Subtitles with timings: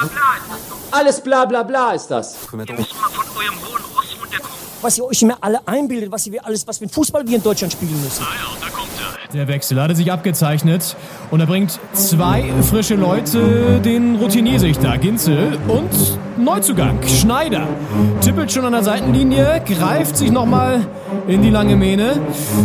[0.00, 0.98] bla bla ist das doch.
[0.98, 2.36] Alles bla bla bla ist das.
[2.52, 4.54] Ihr müsst mal von eurem hohen Ross runterkommen.
[4.82, 7.42] was ihr euch immer alle einbildet, was ihr alles, was für ein Fußball wir in
[7.42, 8.24] Deutschland spielen müssen.
[9.32, 10.94] Der Wechsel hatte sich abgezeichnet
[11.32, 15.90] und er bringt zwei frische Leute, den Routinier-Sichter Ginzel und
[16.36, 17.66] Neuzugang Schneider.
[18.20, 20.86] Tippelt schon an der Seitenlinie, greift sich nochmal
[21.26, 22.20] in die lange Mähne.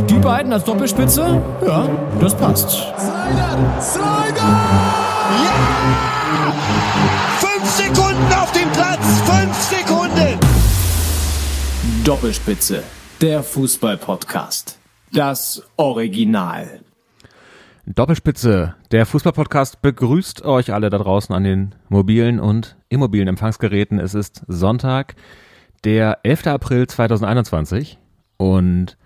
[0.09, 1.89] Die beiden als Doppelspitze, ja,
[2.19, 2.69] das passt.
[2.69, 3.81] Slider!
[3.81, 4.59] Slider!
[5.43, 6.08] Ja!
[7.79, 9.21] Fünf Sekunden auf dem Platz!
[9.21, 10.37] Fünf Sekunden!
[12.03, 12.83] Doppelspitze,
[13.21, 14.77] der Fußball-Podcast.
[15.13, 16.81] Das Original.
[17.85, 23.97] Doppelspitze, der Fußballpodcast begrüßt euch alle da draußen an den mobilen und immobilen Empfangsgeräten.
[23.99, 25.15] Es ist Sonntag,
[25.85, 26.47] der 11.
[26.47, 27.97] April 2021
[28.35, 28.97] und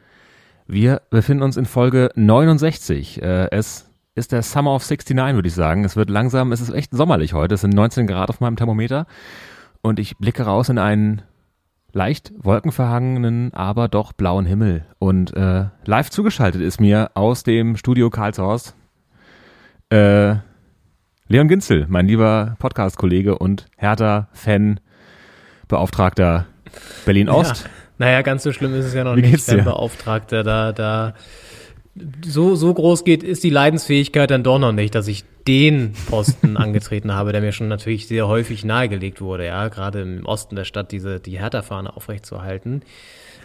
[0.65, 3.21] wir befinden uns in Folge 69.
[3.21, 5.83] Äh, Es ist der Summer of 69, würde ich sagen.
[5.85, 7.55] Es wird langsam, es ist echt sommerlich heute.
[7.55, 9.07] Es sind 19 Grad auf meinem Thermometer
[9.81, 11.23] und ich blicke raus in einen
[11.91, 14.85] leicht wolkenverhangenen, aber doch blauen Himmel.
[14.99, 18.75] Und äh, live zugeschaltet ist mir aus dem Studio Karlshorst
[19.89, 20.35] äh,
[21.27, 24.79] Leon Ginzel, mein lieber Podcast-Kollege und Hertha-Fan,
[25.67, 26.47] Beauftragter
[27.05, 27.63] Berlin-Ost.
[27.63, 27.69] Ja.
[27.99, 31.13] Naja, ganz so schlimm ist es ja noch Wie nicht, wenn Beauftragter da, da
[32.25, 36.57] so, so groß geht, ist die Leidensfähigkeit dann doch noch nicht, dass ich den Posten
[36.57, 40.63] angetreten habe, der mir schon natürlich sehr häufig nahegelegt wurde, ja, gerade im Osten der
[40.63, 42.81] Stadt diese, die Hertha-Fahne aufrechtzuerhalten.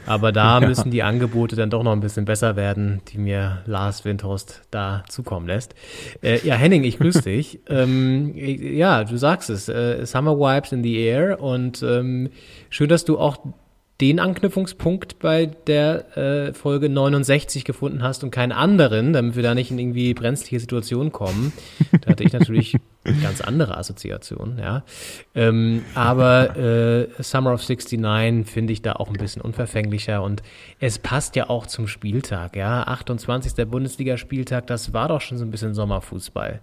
[0.07, 4.07] Aber da müssen die Angebote dann doch noch ein bisschen besser werden, die mir Lars
[4.07, 5.75] Windhorst da zukommen lässt.
[6.23, 7.61] Äh, ja, Henning, ich grüße dich.
[7.69, 12.31] ähm, ja, du sagst es, äh, Summer Vibes in the Air und ähm,
[12.71, 13.39] schön, dass du auch
[14.01, 19.55] den Anknüpfungspunkt bei der äh, Folge 69 gefunden hast und keinen anderen, damit wir da
[19.55, 21.53] nicht in irgendwie brenzliche Situationen kommen.
[22.01, 22.77] Da hatte ich natürlich
[23.23, 24.85] ganz andere Assoziationen, ja.
[25.35, 30.43] Ähm, aber äh, Summer of 69 finde ich da auch ein bisschen unverfänglicher und
[30.79, 32.85] es passt ja auch zum Spieltag, ja.
[32.85, 33.67] 28.
[33.67, 36.61] Bundesligaspieltag, das war doch schon so ein bisschen Sommerfußball.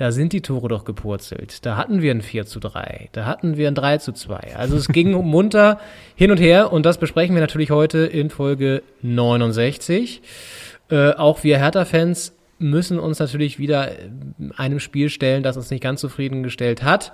[0.00, 1.66] Da sind die Tore doch gepurzelt.
[1.66, 3.10] Da hatten wir ein 4 zu 3.
[3.12, 4.56] Da hatten wir ein 3 zu 2.
[4.56, 5.78] Also es ging munter
[6.14, 10.22] hin und her und das besprechen wir natürlich heute in Folge 69.
[10.88, 13.90] Äh, auch wir Hertha-Fans müssen uns natürlich wieder
[14.56, 17.12] einem Spiel stellen, das uns nicht ganz zufriedengestellt hat.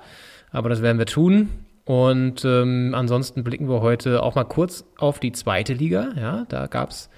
[0.52, 1.48] Aber das werden wir tun.
[1.86, 6.12] Und ähm, ansonsten blicken wir heute auch mal kurz auf die zweite Liga.
[6.16, 7.10] Ja, da gab's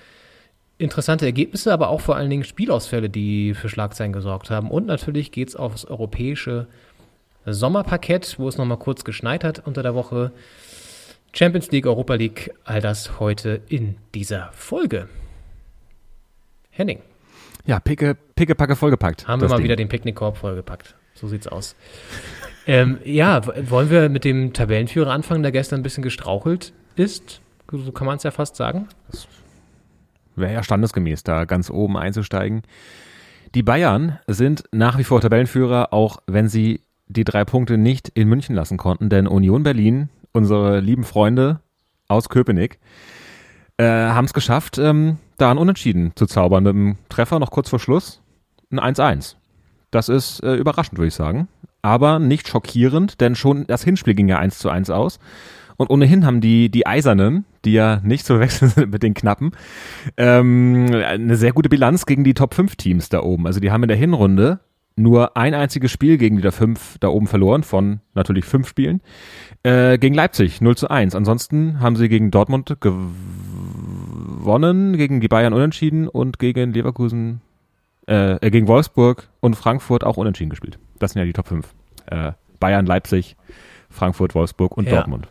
[0.78, 4.70] interessante Ergebnisse, aber auch vor allen Dingen Spielausfälle, die für Schlagzeilen gesorgt haben.
[4.70, 6.66] Und natürlich geht's aufs europäische
[7.46, 10.32] Sommerparkett, wo es nochmal kurz geschneit hat unter der Woche.
[11.32, 15.08] Champions League, Europa League, all das heute in dieser Folge.
[16.70, 17.00] Henning,
[17.66, 19.26] Ja, picke, picke, packe vollgepackt.
[19.26, 19.64] haben wir das mal Ding.
[19.64, 20.94] wieder den Picknickkorb vollgepackt.
[21.14, 21.74] So sieht's aus.
[22.66, 27.40] ähm, ja, wollen wir mit dem Tabellenführer anfangen, der gestern ein bisschen gestrauchelt ist?
[27.70, 28.88] So kann man es ja fast sagen.
[30.40, 32.62] Wäre ja standesgemäß, da ganz oben einzusteigen.
[33.54, 38.28] Die Bayern sind nach wie vor Tabellenführer, auch wenn sie die drei Punkte nicht in
[38.28, 41.60] München lassen konnten, denn Union Berlin, unsere lieben Freunde
[42.08, 42.78] aus Köpenick,
[43.78, 47.70] äh, haben es geschafft, ähm, da ein Unentschieden zu zaubern mit einem Treffer noch kurz
[47.70, 48.20] vor Schluss,
[48.70, 49.36] ein 1-1.
[49.90, 51.48] Das ist äh, überraschend, würde ich sagen.
[51.80, 55.18] Aber nicht schockierend, denn schon das Hinspiel ging ja 1 zu 1 aus.
[55.76, 59.52] Und ohnehin haben die, die Eisernen, die ja nicht zu wechseln sind mit den Knappen,
[60.16, 63.46] ähm, eine sehr gute Bilanz gegen die Top 5 Teams da oben.
[63.46, 64.60] Also die haben in der Hinrunde
[64.96, 69.00] nur ein einziges Spiel gegen die da fünf da oben verloren, von natürlich fünf Spielen,
[69.62, 71.14] äh, gegen Leipzig 0 zu 1.
[71.14, 77.42] Ansonsten haben sie gegen Dortmund gewonnen, gegen die Bayern unentschieden und gegen Leverkusen,
[78.08, 80.80] äh, äh, gegen Wolfsburg und Frankfurt auch unentschieden gespielt.
[80.98, 81.72] Das sind ja die Top 5.
[82.06, 83.36] Äh, Bayern, Leipzig,
[83.90, 84.96] Frankfurt, Wolfsburg und Ja.
[84.96, 85.28] Dortmund.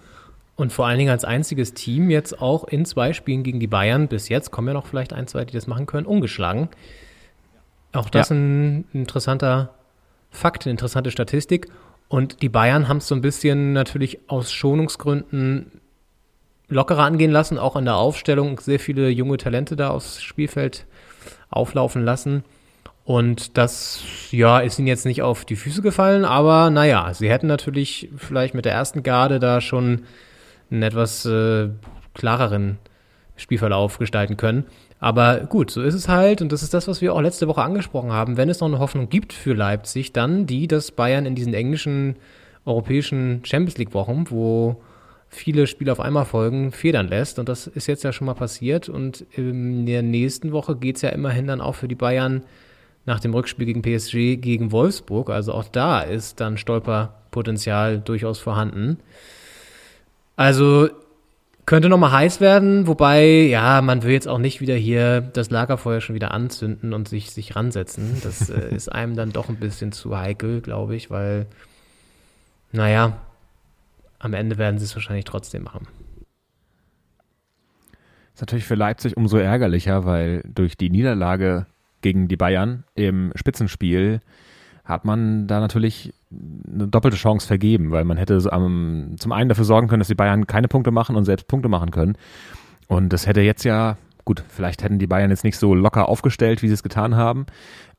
[0.57, 4.07] Und vor allen Dingen als einziges Team jetzt auch in zwei Spielen gegen die Bayern,
[4.07, 6.67] bis jetzt kommen ja noch vielleicht ein, zwei, die das machen können, ungeschlagen.
[7.93, 8.35] Auch das Ja.
[8.35, 9.69] ein interessanter
[10.31, 11.67] Fakt, eine interessante Statistik.
[12.09, 15.79] Und die Bayern haben es so ein bisschen natürlich aus Schonungsgründen
[16.69, 20.85] lockerer angehen lassen, auch an der Aufstellung sehr viele junge Talente da aufs Spielfeld
[21.49, 22.43] auflaufen lassen.
[23.05, 27.47] Und das, ja, ist ihnen jetzt nicht auf die Füße gefallen, aber naja, sie hätten
[27.47, 30.03] natürlich vielleicht mit der ersten Garde da schon
[30.71, 31.69] einen etwas äh,
[32.13, 32.77] klareren
[33.35, 34.65] Spielverlauf gestalten können.
[34.99, 37.61] Aber gut, so ist es halt und das ist das, was wir auch letzte Woche
[37.61, 38.35] angesprochen haben.
[38.35, 42.15] Wenn es noch eine Hoffnung gibt für Leipzig, dann die, dass Bayern in diesen englischen
[42.65, 44.81] europäischen Champions League Wochen, wo
[45.29, 47.37] viele Spiele auf einmal folgen, federn lässt.
[47.37, 48.89] Und das ist jetzt ja schon mal passiert.
[48.89, 52.43] Und in der nächsten Woche geht's ja immerhin dann auch für die Bayern
[53.05, 55.29] nach dem Rückspiel gegen PSG gegen Wolfsburg.
[55.29, 58.97] Also auch da ist dann Stolperpotenzial durchaus vorhanden.
[60.37, 60.87] Also
[61.65, 65.99] könnte nochmal heiß werden, wobei, ja, man will jetzt auch nicht wieder hier das Lagerfeuer
[65.99, 68.21] schon wieder anzünden und sich, sich ransetzen.
[68.23, 71.47] Das äh, ist einem dann doch ein bisschen zu heikel, glaube ich, weil,
[72.71, 73.19] naja,
[74.19, 75.87] am Ende werden sie es wahrscheinlich trotzdem machen.
[78.33, 81.65] Ist natürlich für Leipzig umso ärgerlicher, weil durch die Niederlage
[82.01, 84.21] gegen die Bayern im Spitzenspiel
[84.85, 89.87] hat man da natürlich eine doppelte Chance vergeben, weil man hätte zum einen dafür sorgen
[89.87, 92.17] können, dass die Bayern keine Punkte machen und selbst Punkte machen können.
[92.87, 96.61] Und das hätte jetzt ja, gut, vielleicht hätten die Bayern jetzt nicht so locker aufgestellt,
[96.61, 97.45] wie sie es getan haben,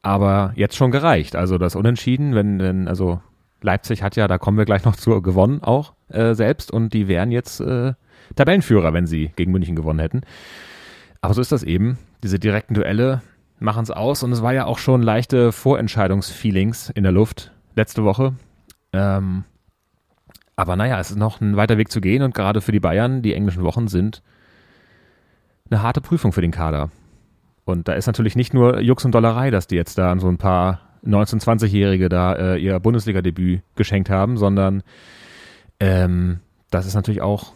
[0.02, 1.36] aber jetzt schon gereicht.
[1.36, 3.20] Also das Unentschieden, wenn, wenn also
[3.62, 7.08] Leipzig hat ja, da kommen wir gleich noch zu, gewonnen auch äh, selbst und die
[7.08, 7.94] wären jetzt äh,
[8.36, 10.20] Tabellenführer, wenn sie gegen München gewonnen hätten.
[11.20, 11.98] Aber so ist das eben.
[12.22, 13.22] Diese direkten Duelle
[13.58, 18.04] machen es aus und es war ja auch schon leichte Vorentscheidungsfeelings in der Luft letzte
[18.04, 18.34] Woche.
[18.92, 19.44] Ähm,
[20.56, 23.22] aber naja, es ist noch ein weiter Weg zu gehen und gerade für die Bayern,
[23.22, 24.22] die englischen Wochen sind
[25.70, 26.90] eine harte Prüfung für den Kader.
[27.64, 30.38] Und da ist natürlich nicht nur Jux und Dollerei, dass die jetzt da so ein
[30.38, 34.82] paar 19-, 20-Jährige da äh, ihr Bundesliga-Debüt geschenkt haben, sondern
[35.78, 36.40] ähm,
[36.70, 37.52] das ist natürlich auch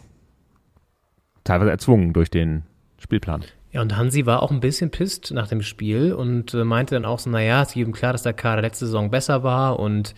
[1.43, 2.63] teilweise erzwungen durch den
[2.99, 3.43] Spielplan.
[3.73, 7.05] Ja, und Hansi war auch ein bisschen pisst nach dem Spiel und äh, meinte dann
[7.05, 10.13] auch so, naja, es ist jedem klar, dass der Kader letzte Saison besser war und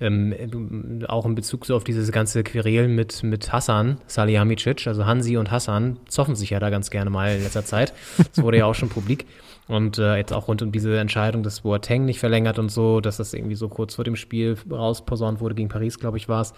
[0.00, 5.36] ähm, auch in Bezug so auf dieses ganze Querelen mit, mit Hassan Salihamidzic, also Hansi
[5.36, 7.94] und Hassan zoffen sich ja da ganz gerne mal in letzter Zeit.
[8.16, 9.26] Das wurde ja auch schon publik.
[9.68, 13.18] Und äh, jetzt auch rund um diese Entscheidung, dass Boateng nicht verlängert und so, dass
[13.18, 16.54] das irgendwie so kurz vor dem Spiel rausposaunt wurde, gegen Paris, glaube ich, war es.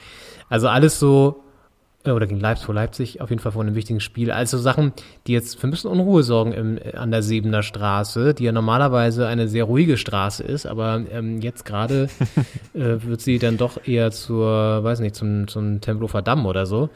[0.48, 1.42] Also alles so
[2.06, 4.30] oder gegen Leipzig vor Leipzig, auf jeden Fall vor einem wichtigen Spiel.
[4.30, 4.92] Also Sachen,
[5.26, 9.26] die jetzt für ein bisschen Unruhe sorgen im, an der Sebener Straße, die ja normalerweise
[9.26, 12.08] eine sehr ruhige Straße ist, aber ähm, jetzt gerade
[12.74, 16.88] äh, wird sie dann doch eher zur, weiß nicht, zum, zum Tempelhofer Damm oder so,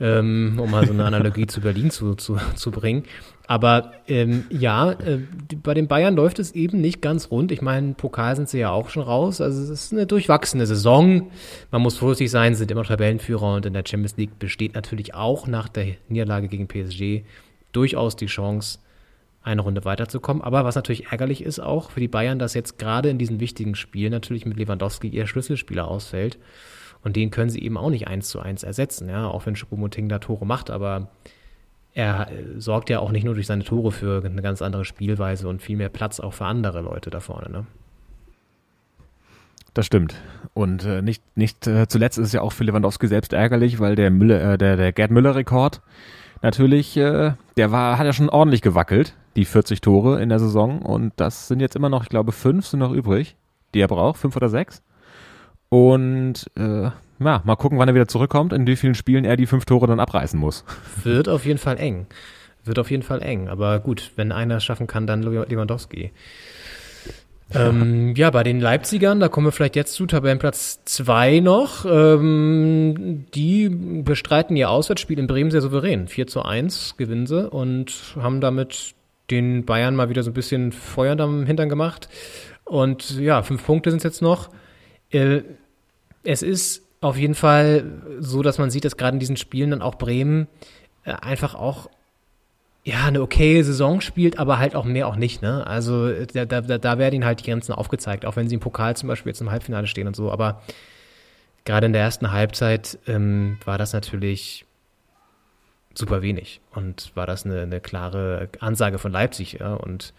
[0.00, 3.04] ähm, um mal so eine Analogie zu Berlin zu, zu, zu bringen.
[3.48, 5.20] Aber ähm, ja, äh,
[5.62, 7.52] bei den Bayern läuft es eben nicht ganz rund.
[7.52, 9.40] Ich meine, Pokal sind sie ja auch schon raus.
[9.40, 11.30] Also es ist eine durchwachsene Saison.
[11.70, 15.46] Man muss vorsichtig sein, sind immer Tabellenführer und in der Champions League besteht natürlich auch
[15.46, 17.24] nach der Niederlage gegen PSG
[17.72, 18.80] durchaus die Chance,
[19.42, 20.42] eine Runde weiterzukommen.
[20.42, 23.76] Aber was natürlich ärgerlich ist auch für die Bayern, dass jetzt gerade in diesen wichtigen
[23.76, 26.38] Spielen natürlich mit Lewandowski ihr Schlüsselspieler ausfällt.
[27.04, 30.08] Und den können sie eben auch nicht eins zu eins ersetzen, ja, auch wenn Choupo-Moting
[30.08, 31.10] da Tore macht, aber
[31.96, 35.48] er äh, sorgt ja auch nicht nur durch seine Tore für eine ganz andere Spielweise
[35.48, 37.50] und viel mehr Platz auch für andere Leute da vorne.
[37.50, 37.66] Ne?
[39.72, 40.14] Das stimmt.
[40.52, 43.96] Und äh, nicht, nicht äh, zuletzt ist es ja auch für Lewandowski selbst ärgerlich, weil
[43.96, 45.80] der Müller, äh, der, der Gerd Müller-Rekord
[46.42, 50.82] natürlich, äh, der war, hat ja schon ordentlich gewackelt, die 40 Tore in der Saison.
[50.82, 53.36] Und das sind jetzt immer noch, ich glaube, fünf sind noch übrig,
[53.72, 54.82] die er braucht, fünf oder sechs.
[55.70, 59.46] Und äh, ja, mal gucken, wann er wieder zurückkommt, in wie vielen Spielen er die
[59.46, 60.64] fünf Tore dann abreißen muss.
[61.02, 62.06] Wird auf jeden Fall eng.
[62.64, 63.48] Wird auf jeden Fall eng.
[63.48, 66.12] Aber gut, wenn einer es schaffen kann, dann Lewandowski.
[67.54, 71.86] Ähm, ja, bei den Leipzigern, da kommen wir vielleicht jetzt zu Tabellenplatz 2 noch.
[71.88, 76.08] Ähm, die bestreiten ihr Auswärtsspiel in Bremen sehr souverän.
[76.08, 78.94] 4 zu 1 gewinnen sie und haben damit
[79.30, 82.08] den Bayern mal wieder so ein bisschen Feuer am Hintern gemacht.
[82.64, 84.50] Und ja, fünf Punkte sind es jetzt noch.
[85.10, 85.42] Äh,
[86.24, 87.84] es ist auf jeden Fall
[88.18, 90.48] so, dass man sieht, dass gerade in diesen Spielen dann auch Bremen
[91.04, 91.88] äh, einfach auch
[92.84, 95.66] ja, eine okaye Saison spielt, aber halt auch mehr auch nicht, ne?
[95.66, 98.96] Also da, da, da werden ihnen halt die Grenzen aufgezeigt, auch wenn sie im Pokal
[98.96, 100.62] zum Beispiel jetzt im Halbfinale stehen und so, aber
[101.64, 104.66] gerade in der ersten Halbzeit ähm, war das natürlich
[105.94, 110.14] super wenig und war das eine, eine klare Ansage von Leipzig, ja, und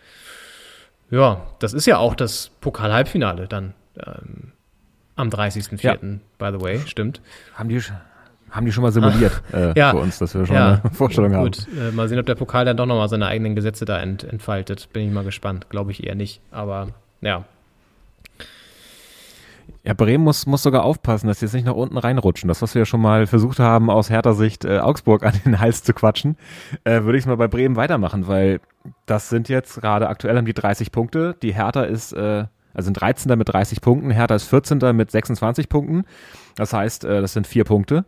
[1.09, 3.73] ja, das ist ja auch das Pokal-Halbfinale dann.
[3.97, 4.51] Ähm,
[5.17, 5.95] am 30.04., ja.
[6.37, 7.21] by the way, stimmt.
[7.55, 7.81] Haben die,
[8.49, 9.91] haben die schon mal simuliert äh, ja.
[9.91, 10.81] für uns, dass wir schon ja.
[10.83, 11.43] eine Vorstellung haben.
[11.43, 14.23] Gut, äh, mal sehen, ob der Pokal dann doch nochmal seine eigenen Gesetze da ent,
[14.23, 14.89] entfaltet.
[14.93, 15.69] Bin ich mal gespannt.
[15.69, 16.41] Glaube ich eher nicht.
[16.51, 16.89] Aber
[17.21, 17.45] ja.
[19.83, 22.49] Ja, Bremen muss, muss sogar aufpassen, dass sie jetzt nicht nach unten reinrutschen.
[22.49, 25.59] Das, was wir ja schon mal versucht haben, aus härter Sicht äh, Augsburg an den
[25.59, 26.37] Hals zu quatschen,
[26.83, 28.59] äh, würde ich es mal bei Bremen weitermachen, weil
[29.05, 31.35] das sind jetzt gerade aktuell haben die 30 Punkte.
[31.41, 32.45] Die Hertha ist äh,
[32.77, 33.37] also sind 13.
[33.37, 34.95] mit 30 Punkten, Hertha ist 14.
[34.95, 36.03] mit 26 Punkten.
[36.55, 38.05] Das heißt, äh, das sind vier Punkte.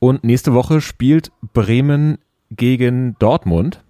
[0.00, 2.18] Und nächste Woche spielt Bremen
[2.50, 3.84] gegen Dortmund.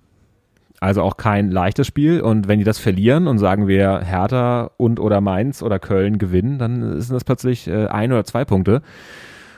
[0.80, 2.20] Also auch kein leichtes Spiel.
[2.20, 6.58] Und wenn die das verlieren und sagen wir Hertha und oder Mainz oder Köln gewinnen,
[6.58, 8.82] dann sind das plötzlich äh, ein oder zwei Punkte.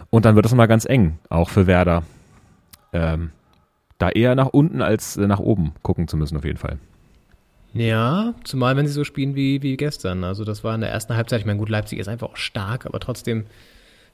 [0.08, 2.04] Und dann wird es mal ganz eng, auch für Werder.
[2.92, 3.32] Ähm,
[3.98, 6.78] da eher nach unten als nach oben gucken zu müssen, auf jeden Fall.
[7.78, 10.24] Ja, zumal wenn sie so spielen wie, wie gestern.
[10.24, 11.38] Also das war in der ersten Halbzeit.
[11.38, 13.46] Ich meine, gut, Leipzig ist einfach auch stark, aber trotzdem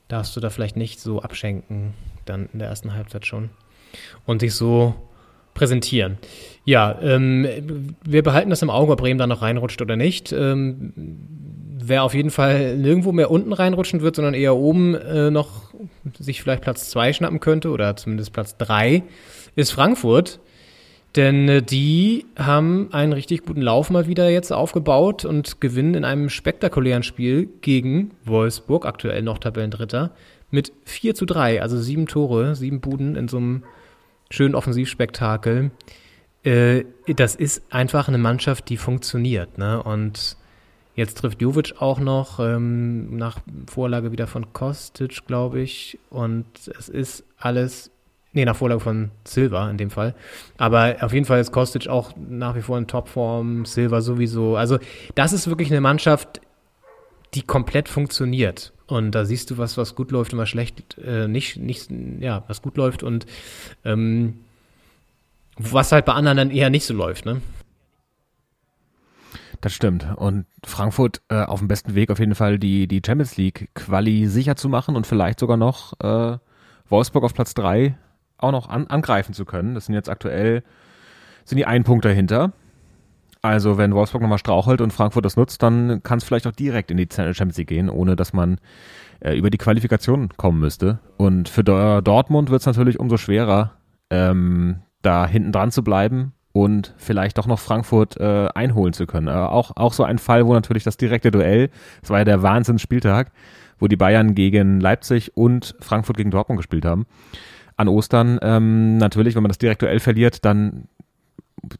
[0.06, 1.94] darfst du da vielleicht nicht so abschenken,
[2.26, 3.48] dann in der ersten Halbzeit schon.
[4.26, 4.94] Und dich so
[5.54, 6.18] präsentieren.
[6.66, 10.30] Ja, ähm, wir behalten das im Auge, ob Bremen da noch reinrutscht oder nicht.
[10.30, 10.92] Ähm,
[11.78, 15.72] wer auf jeden Fall nirgendwo mehr unten reinrutschen wird, sondern eher oben äh, noch
[16.18, 19.04] sich vielleicht Platz zwei schnappen könnte oder zumindest Platz drei,
[19.56, 20.40] ist Frankfurt.
[21.16, 26.04] Denn äh, die haben einen richtig guten Lauf mal wieder jetzt aufgebaut und gewinnen in
[26.04, 30.10] einem spektakulären Spiel gegen Wolfsburg, aktuell noch Tabellendritter,
[30.50, 33.64] mit 4 zu 3, also sieben Tore, sieben Buden in so einem
[34.30, 35.70] schönen Offensivspektakel.
[36.42, 39.58] Äh, das ist einfach eine Mannschaft, die funktioniert.
[39.58, 39.82] Ne?
[39.82, 40.36] Und
[40.96, 45.98] jetzt trifft Jovic auch noch ähm, nach Vorlage wieder von Kostic, glaube ich.
[46.10, 46.46] Und
[46.78, 47.90] es ist alles
[48.34, 50.14] Nee, nach Vorlage von Silva in dem Fall.
[50.58, 54.56] Aber auf jeden Fall ist Kostic auch nach wie vor in Topform, Silva sowieso.
[54.56, 54.78] Also
[55.14, 56.40] das ist wirklich eine Mannschaft,
[57.34, 58.72] die komplett funktioniert.
[58.86, 62.42] Und da siehst du was, was gut läuft und was schlecht, äh, nicht, nicht, ja,
[62.48, 63.24] was gut läuft und
[63.84, 64.40] ähm,
[65.56, 67.40] was halt bei anderen dann eher nicht so läuft, ne?
[69.60, 70.06] Das stimmt.
[70.16, 74.26] Und Frankfurt äh, auf dem besten Weg auf jeden Fall die, die Champions League Quali
[74.26, 76.36] sicher zu machen und vielleicht sogar noch äh,
[76.88, 77.96] Wolfsburg auf Platz drei
[78.44, 79.74] auch noch an, angreifen zu können.
[79.74, 80.62] Das sind jetzt aktuell,
[81.44, 82.52] sind die einen Punkt dahinter.
[83.42, 86.90] Also wenn Wolfsburg nochmal strauchelt und Frankfurt das nutzt, dann kann es vielleicht auch direkt
[86.90, 88.58] in die Champions League gehen, ohne dass man
[89.20, 90.98] äh, über die Qualifikation kommen müsste.
[91.18, 93.72] Und für Dortmund wird es natürlich umso schwerer,
[94.08, 99.28] ähm, da hinten dran zu bleiben und vielleicht doch noch Frankfurt äh, einholen zu können.
[99.28, 101.68] Äh, auch, auch so ein Fall, wo natürlich das direkte Duell,
[102.00, 103.32] das war ja der Wahnsinnsspieltag,
[103.78, 107.06] wo die Bayern gegen Leipzig und Frankfurt gegen Dortmund gespielt haben.
[107.76, 110.88] An Ostern ähm, natürlich, wenn man das direkte Duell verliert, dann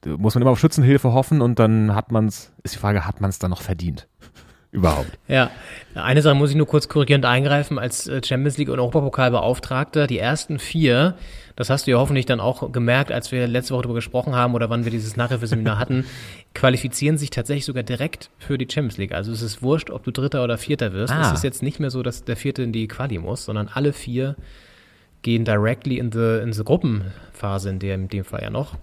[0.04, 3.20] muss man immer auf Schützenhilfe hoffen und dann hat man es, ist die Frage, hat
[3.20, 4.08] man es dann noch verdient?
[4.72, 5.18] Überhaupt.
[5.28, 5.52] Ja,
[5.94, 7.78] eine Sache muss ich nur kurz korrigierend eingreifen.
[7.78, 11.14] Als äh, Champions League und Europapokalbeauftragter, die ersten vier,
[11.54, 14.52] das hast du ja hoffentlich dann auch gemerkt, als wir letzte Woche darüber gesprochen haben
[14.56, 16.04] oder wann wir dieses Nachhilfeseminar hatten,
[16.54, 19.12] qualifizieren sich tatsächlich sogar direkt für die Champions League.
[19.12, 21.12] Also es ist wurscht, ob du Dritter oder Vierter wirst.
[21.12, 21.28] Ah.
[21.28, 23.92] Es ist jetzt nicht mehr so, dass der Vierte in die Quali muss, sondern alle
[23.92, 24.34] vier
[25.24, 28.76] gehen directly in the, in the Gruppenphase in dem, in dem Fall ja noch.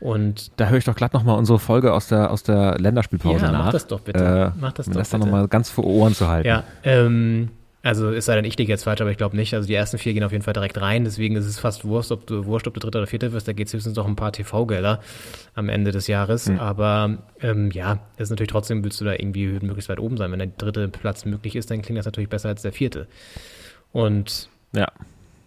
[0.00, 3.52] Und da höre ich doch glatt nochmal unsere Folge aus der, aus der Länderspielpause ja,
[3.52, 3.66] nach.
[3.66, 4.52] mach das doch bitte.
[4.54, 6.48] Äh, mach das doch das dann nochmal ganz vor Ohren zu halten.
[6.48, 7.50] Ja, ähm,
[7.82, 9.54] also es sei denn, ich liege jetzt falsch, aber ich glaube nicht.
[9.54, 11.04] Also die ersten vier gehen auf jeden Fall direkt rein.
[11.04, 13.46] Deswegen ist es fast wurscht, ob du, wurscht, ob du Dritter oder Vierter wirst.
[13.46, 15.00] Da geht es höchstens noch ein paar TV-Gelder
[15.54, 16.48] am Ende des Jahres.
[16.48, 16.58] Mhm.
[16.60, 20.30] Aber ähm, ja, ist natürlich trotzdem, willst du da irgendwie möglichst weit oben sein.
[20.32, 23.06] Wenn der dritte Platz möglich ist, dann klingt das natürlich besser als der vierte.
[23.92, 24.88] Und ja.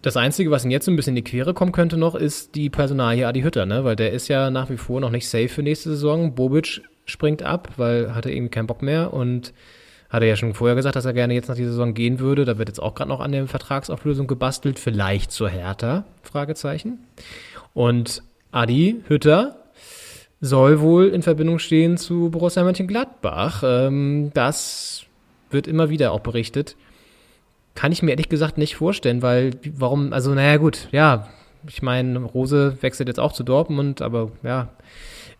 [0.04, 2.56] Das Einzige, was ihm jetzt so ein bisschen in die Quere kommen könnte noch, ist
[2.56, 3.84] die Personalie Adi Hütter, ne?
[3.84, 6.34] Weil der ist ja nach wie vor noch nicht safe für nächste Saison.
[6.34, 9.54] Bobic springt ab, weil hatte irgendwie keinen Bock mehr und
[10.10, 12.44] hatte ja schon vorher gesagt, dass er gerne jetzt nach dieser Saison gehen würde.
[12.44, 16.98] Da wird jetzt auch gerade noch an der Vertragsauflösung gebastelt, vielleicht zur Hertha, Fragezeichen.
[17.72, 19.56] Und Adi Hütter
[20.42, 23.62] soll wohl in Verbindung stehen zu Borussia Mönchengladbach.
[23.64, 25.06] Ähm, das
[25.48, 26.76] wird immer wieder auch berichtet
[27.74, 31.28] kann ich mir ehrlich gesagt nicht vorstellen, weil warum, also naja gut, ja,
[31.68, 34.68] ich meine, Rose wechselt jetzt auch zu Dortmund, aber ja,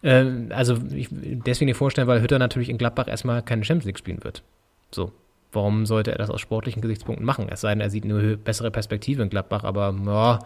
[0.02, 3.98] äh, also ich, deswegen nicht vorstellen, weil Hütter natürlich in Gladbach erstmal keine Champions League
[3.98, 4.42] spielen wird.
[4.90, 5.12] So,
[5.52, 7.48] warum sollte er das aus sportlichen Gesichtspunkten machen?
[7.48, 10.38] Es sei denn, er sieht eine bessere Perspektive in Gladbach, aber ja,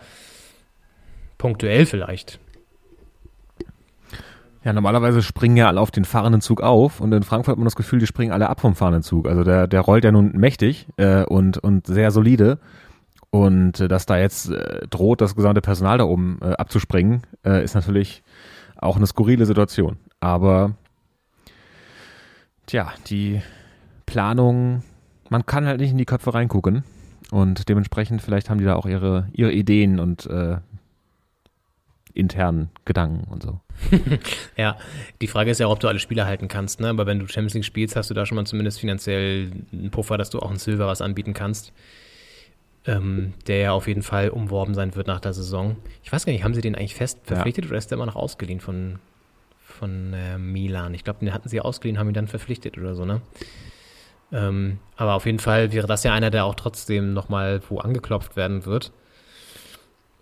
[1.39, 2.39] punktuell vielleicht.
[4.65, 7.65] Ja, normalerweise springen ja alle auf den fahrenden Zug auf und in Frankfurt hat man
[7.65, 9.29] das Gefühl, die springen alle ab vom fahrenden Zug.
[9.29, 12.59] Also der, der rollt ja nun mächtig äh, und, und sehr solide.
[13.31, 17.63] Und äh, dass da jetzt äh, droht, das gesamte Personal da oben äh, abzuspringen, äh,
[17.63, 18.23] ist natürlich
[18.77, 19.99] auch eine skurrile Situation.
[20.21, 20.75] Aber
[22.67, 23.43] tja, die
[24.07, 24.83] Planung,
[25.29, 26.85] man kann halt nicht in die Köpfe reingucken.
[27.31, 30.57] Und dementsprechend, vielleicht haben die da auch ihre, ihre Ideen und äh,
[32.19, 33.61] internen Gedanken und so.
[34.57, 34.77] ja,
[35.21, 36.89] die Frage ist ja, ob du alle Spieler halten kannst, ne?
[36.89, 40.19] Aber wenn du Champions League spielst, hast du da schon mal zumindest finanziell einen Puffer,
[40.19, 41.73] dass du auch einen Silver was anbieten kannst.
[42.87, 45.77] Ähm, der ja auf jeden Fall umworben sein wird nach der Saison.
[46.03, 47.71] Ich weiß gar nicht, haben sie den eigentlich fest verpflichtet ja.
[47.71, 48.99] oder ist der immer noch ausgeliehen von,
[49.61, 50.95] von äh, Milan?
[50.95, 53.21] Ich glaube, den hatten sie ausgeliehen, haben ihn dann verpflichtet oder so, ne?
[54.33, 58.37] Ähm, aber auf jeden Fall wäre das ja einer, der auch trotzdem nochmal wo angeklopft
[58.37, 58.93] werden wird.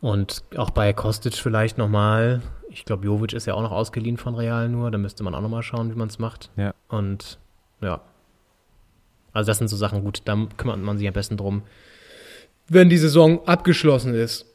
[0.01, 2.43] Und auch bei Kostic vielleicht nochmal.
[2.69, 4.91] Ich glaube, Jovic ist ja auch noch ausgeliehen von Real nur.
[4.91, 6.51] Da müsste man auch nochmal schauen, wie man es macht.
[6.57, 6.75] Ja.
[6.89, 7.39] Und
[7.81, 8.01] ja.
[9.33, 11.63] Also das sind so Sachen, gut, da kümmert man sich am besten drum,
[12.69, 14.47] wenn die Saison abgeschlossen ist.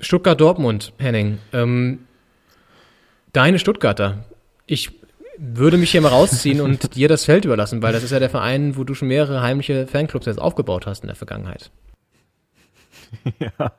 [0.00, 1.38] Stuttgart-Dortmund, Henning.
[1.52, 2.00] Ähm,
[3.32, 4.24] Deine Stuttgarter.
[4.66, 4.90] Ich
[5.38, 8.28] würde mich hier mal rausziehen und dir das Feld überlassen, weil das ist ja der
[8.28, 11.70] Verein, wo du schon mehrere heimliche Fanclubs jetzt aufgebaut hast in der Vergangenheit.
[13.38, 13.72] Ja.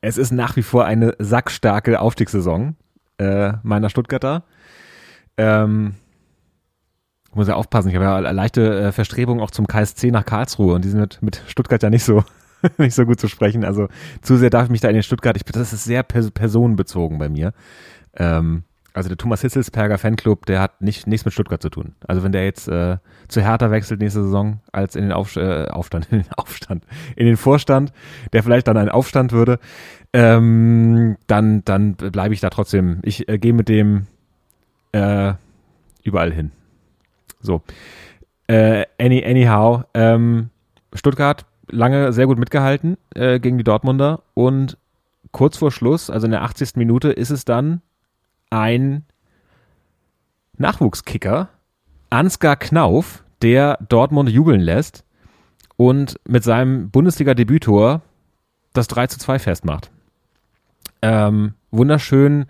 [0.00, 2.76] Es ist nach wie vor eine sackstarke Aufstiegssaison
[3.18, 4.44] äh, meiner Stuttgarter.
[5.36, 5.94] Ähm,
[7.28, 10.74] ich muss ja aufpassen, ich habe ja leichte äh, Verstrebungen auch zum KSC nach Karlsruhe
[10.74, 12.24] und die sind mit, mit Stuttgart ja nicht so
[12.78, 13.64] nicht so gut zu sprechen.
[13.64, 13.88] Also
[14.22, 17.18] zu sehr darf ich mich da in den Stuttgart, ich, das ist sehr pers personenbezogen
[17.18, 17.52] bei mir.
[18.14, 18.64] Ähm,
[18.98, 21.94] also der Thomas Hitzelsperger Fanclub, der hat nicht, nichts mit Stuttgart zu tun.
[22.08, 25.68] Also wenn der jetzt äh, zu Hertha wechselt nächste Saison als in den Auf, äh,
[25.68, 27.92] Aufstand, in den Aufstand, in den Vorstand,
[28.32, 29.60] der vielleicht dann einen Aufstand würde,
[30.12, 32.98] ähm, dann, dann bleibe ich da trotzdem.
[33.02, 34.08] Ich äh, gehe mit dem
[34.90, 35.34] äh,
[36.02, 36.50] überall hin.
[37.40, 37.62] So.
[38.48, 40.50] Äh, any, anyhow, ähm,
[40.92, 44.76] Stuttgart lange sehr gut mitgehalten äh, gegen die Dortmunder und
[45.30, 46.74] kurz vor Schluss, also in der 80.
[46.74, 47.80] Minute, ist es dann
[48.50, 49.04] ein
[50.56, 51.48] Nachwuchskicker,
[52.10, 55.04] Ansgar Knauf, der Dortmund jubeln lässt
[55.76, 58.02] und mit seinem Bundesliga-Debütor
[58.72, 59.90] das 3 zu 2 festmacht.
[61.02, 62.46] Ähm, wunderschön.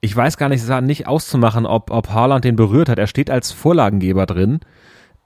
[0.00, 2.98] Ich weiß gar nicht, es war nicht auszumachen, ob, ob Haaland den berührt hat.
[2.98, 4.60] Er steht als Vorlagengeber drin.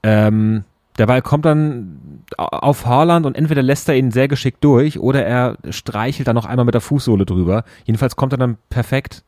[0.03, 0.63] Ähm,
[0.97, 5.25] der Ball kommt dann auf Haaland und entweder lässt er ihn sehr geschickt durch oder
[5.25, 7.63] er streichelt dann noch einmal mit der Fußsohle drüber.
[7.85, 9.23] Jedenfalls kommt er dann perfekt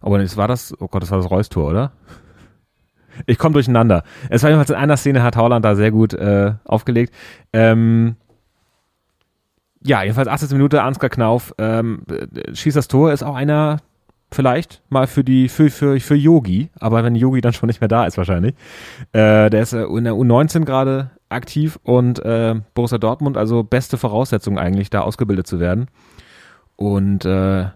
[0.00, 1.92] aber es war das, oh Gott, das war das Reus-Tor, oder?
[3.26, 4.02] Ich komme durcheinander.
[4.28, 7.14] Es war jedenfalls in einer Szene, hat Holland da sehr gut äh, aufgelegt.
[7.52, 8.16] Ähm,
[9.82, 10.52] ja, jedenfalls 80.
[10.52, 12.02] Minute, Ansgar Knauf ähm,
[12.52, 13.78] schießt das Tor, ist auch einer
[14.32, 17.88] vielleicht mal für die für für für Yogi, aber wenn Yogi dann schon nicht mehr
[17.88, 18.54] da ist wahrscheinlich.
[19.12, 23.98] Äh, der ist äh, in der U19 gerade aktiv und äh, Borussia Dortmund, also beste
[23.98, 25.88] Voraussetzung eigentlich, da ausgebildet zu werden.
[26.76, 27.66] Und äh,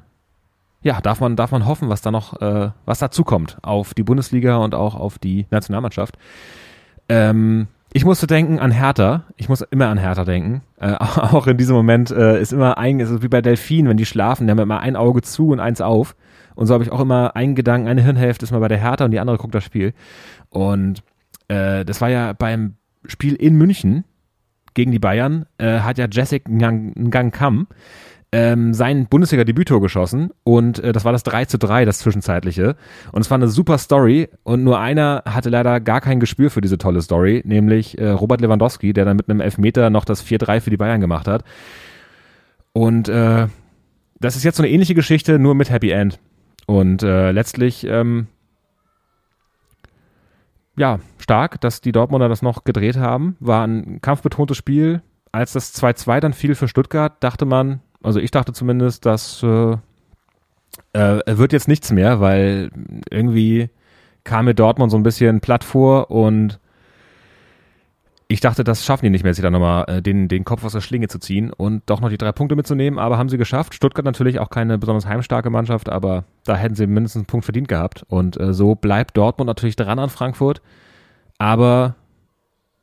[0.84, 4.02] ja, darf man, darf man hoffen, was da noch, äh, was dazu kommt auf die
[4.02, 6.16] Bundesliga und auch auf die Nationalmannschaft.
[7.08, 9.24] Ähm, ich musste denken an Hertha.
[9.36, 10.62] Ich muss immer an Hertha denken.
[10.78, 14.04] Äh, auch in diesem Moment äh, ist immer ein, ist wie bei Delfinen, wenn die
[14.04, 16.14] schlafen, die haben immer ein Auge zu und eins auf.
[16.54, 19.06] Und so habe ich auch immer einen Gedanken, eine Hirnhälfte ist mal bei der Hertha
[19.06, 19.94] und die andere guckt das Spiel.
[20.50, 21.02] Und
[21.48, 22.74] äh, das war ja beim
[23.06, 24.04] Spiel in München
[24.74, 27.68] gegen die Bayern, äh, hat ja Jessic Ngang Kam
[28.34, 32.74] ähm, sein Bundesliga-Debütor geschossen und äh, das war das 3 zu 3, das zwischenzeitliche.
[33.12, 36.60] Und es war eine super Story und nur einer hatte leider gar kein Gespür für
[36.60, 40.60] diese tolle Story, nämlich äh, Robert Lewandowski, der dann mit einem Elfmeter noch das 4-3
[40.60, 41.44] für die Bayern gemacht hat.
[42.72, 43.46] Und äh,
[44.18, 46.18] das ist jetzt so eine ähnliche Geschichte, nur mit Happy End.
[46.66, 48.26] Und äh, letztlich, ähm,
[50.76, 53.36] ja, stark, dass die Dortmunder das noch gedreht haben.
[53.38, 55.02] War ein kampfbetontes Spiel.
[55.30, 59.76] Als das 2-2 dann fiel für Stuttgart, dachte man, also ich dachte zumindest, dass äh,
[60.92, 62.70] äh, wird jetzt nichts mehr, weil
[63.10, 63.70] irgendwie
[64.24, 66.58] kam mir Dortmund so ein bisschen platt vor und
[68.26, 70.72] ich dachte, das schaffen die nicht mehr, sich da nochmal äh, den, den Kopf aus
[70.72, 73.74] der Schlinge zu ziehen und doch noch die drei Punkte mitzunehmen, aber haben sie geschafft.
[73.74, 77.68] Stuttgart natürlich auch keine besonders heimstarke Mannschaft, aber da hätten sie mindestens einen Punkt verdient
[77.68, 78.04] gehabt.
[78.08, 80.62] Und äh, so bleibt Dortmund natürlich dran an Frankfurt,
[81.38, 81.96] aber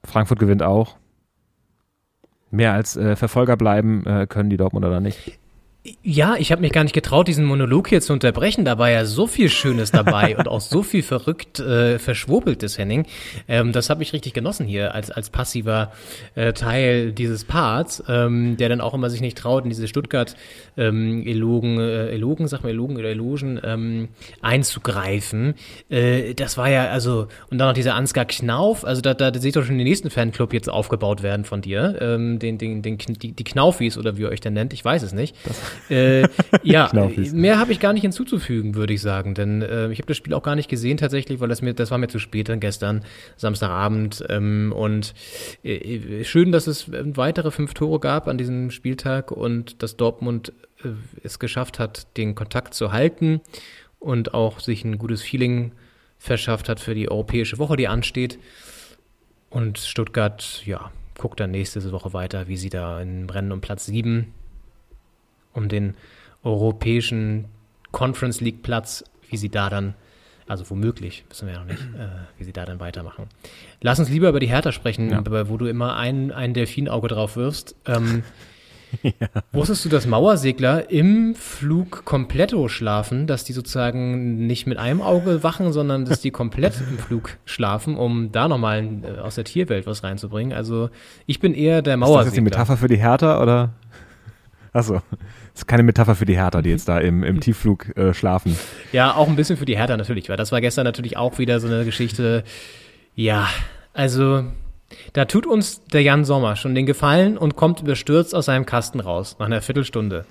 [0.03, 0.95] Frankfurt gewinnt auch
[2.51, 5.40] mehr als äh, Verfolger bleiben äh, können die Dortmunder da nicht.
[6.04, 8.65] Ja, ich habe mich gar nicht getraut, diesen Monolog hier zu unterbrechen.
[8.65, 13.08] Da war ja so viel Schönes dabei und auch so viel verrückt äh, verschwurbeltes, Henning.
[13.48, 15.91] Ähm, das habe ich richtig genossen hier als als passiver
[16.36, 20.36] äh, Teil dieses Parts, ähm, der dann auch immer sich nicht traut, in diese Stuttgart
[20.78, 25.56] ähm, Elogen, äh, Elogen, sag mal Elogen oder Elogen ähm, einzugreifen.
[25.89, 28.86] Äh, das war ja also und dann noch dieser Ansgar Knauf.
[28.86, 31.98] Also da, da, da seht ihr schon den nächsten Fanclub jetzt aufgebaut werden von dir,
[32.02, 34.74] ähm, den den den die, die Knaufis oder wie ihr euch denn nennt.
[34.74, 35.36] Ich weiß es nicht.
[35.44, 36.27] Das äh,
[36.63, 36.89] ja,
[37.34, 40.34] mehr habe ich gar nicht hinzuzufügen, würde ich sagen, denn äh, ich habe das Spiel
[40.34, 43.03] auch gar nicht gesehen tatsächlich, weil das mir das war mir zu spät dann gestern
[43.38, 44.23] Samstagabend.
[44.29, 45.13] Ähm, und
[45.63, 50.53] äh, schön, dass es weitere fünf Tore gab an diesem Spieltag und dass Dortmund
[50.84, 50.89] äh,
[51.23, 53.41] es geschafft hat, den Kontakt zu halten
[53.99, 55.71] und auch sich ein gutes Feeling
[56.17, 58.39] verschafft hat für die europäische Woche, die ansteht.
[59.49, 63.86] Und Stuttgart, ja, guckt dann nächste Woche weiter, wie sie da in Rennen um Platz
[63.86, 64.34] 7
[65.53, 65.95] um den
[66.43, 67.45] europäischen
[67.91, 69.93] Conference League Platz, wie sie da dann,
[70.47, 73.25] also womöglich, wissen wir ja noch nicht, äh, wie sie da dann weitermachen.
[73.81, 75.49] Lass uns lieber über die Hertha sprechen, ja.
[75.49, 77.75] wo du immer ein, ein Delfinauge drauf wirfst.
[77.85, 78.23] Ähm,
[79.03, 79.11] ja.
[79.51, 85.43] Wusstest du, dass Mauersegler im Flug kompletto schlafen, dass die sozusagen nicht mit einem Auge
[85.43, 89.85] wachen, sondern dass die komplett im Flug schlafen, um da nochmal äh, aus der Tierwelt
[89.87, 90.53] was reinzubringen?
[90.53, 90.89] Also
[91.25, 92.19] ich bin eher der Mauersegler.
[92.19, 93.73] Ist das jetzt die Metapher für die Hertha oder?
[94.73, 95.01] Achso, das
[95.55, 98.57] ist keine Metapher für die Hertha, die jetzt da im, im Tiefflug äh, schlafen.
[98.91, 101.60] Ja, auch ein bisschen für die Hertha natürlich, weil das war gestern natürlich auch wieder
[101.60, 102.43] so eine Geschichte.
[103.15, 103.49] Ja,
[103.93, 104.45] also
[105.13, 108.99] da tut uns der Jan Sommer schon den Gefallen und kommt überstürzt aus seinem Kasten
[108.99, 110.25] raus nach einer Viertelstunde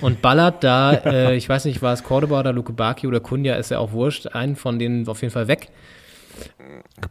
[0.00, 3.56] und ballert da, äh, ich weiß nicht, war es Cordoba oder Luke Baki oder Kunja,
[3.56, 5.68] ist ja auch wurscht, einen von denen auf jeden Fall weg.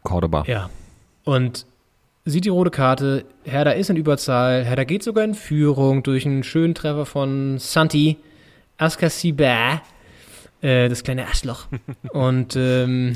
[0.04, 0.44] Cordoba.
[0.48, 0.70] Ja.
[1.24, 1.66] Und
[2.30, 6.44] sieht die rote Karte, Herder ist in Überzahl, Herder geht sogar in Führung durch einen
[6.44, 8.18] schönen Treffer von Santi
[8.78, 9.82] Askasiba,
[10.62, 11.68] äh, das kleine Arschloch.
[12.14, 13.14] Und ähm,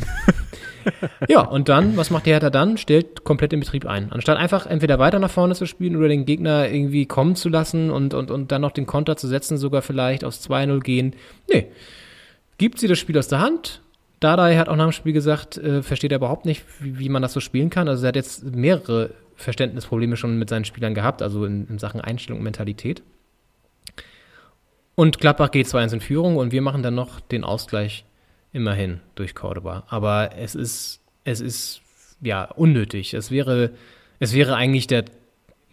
[1.27, 2.77] ja, und dann, was macht die Hertha dann?
[2.77, 4.11] Stellt komplett den Betrieb ein.
[4.11, 7.89] Anstatt einfach entweder weiter nach vorne zu spielen oder den Gegner irgendwie kommen zu lassen
[7.89, 11.15] und, und, und dann noch den Konter zu setzen, sogar vielleicht aufs 2-0 gehen.
[11.49, 11.67] Nee.
[12.57, 13.81] Gibt sie das Spiel aus der Hand,
[14.23, 17.21] Dardai hat auch nach dem Spiel gesagt, äh, versteht er überhaupt nicht, wie, wie man
[17.21, 17.87] das so spielen kann.
[17.87, 22.01] Also er hat jetzt mehrere Verständnisprobleme schon mit seinen Spielern gehabt, also in, in Sachen
[22.01, 23.03] Einstellung und Mentalität.
[24.95, 28.05] Und Gladbach geht 2-1 in Führung und wir machen dann noch den Ausgleich
[28.51, 29.83] immerhin durch Cordoba.
[29.87, 31.81] Aber es ist, es ist
[32.21, 33.13] ja unnötig.
[33.13, 33.71] Es wäre,
[34.19, 35.05] es wäre eigentlich der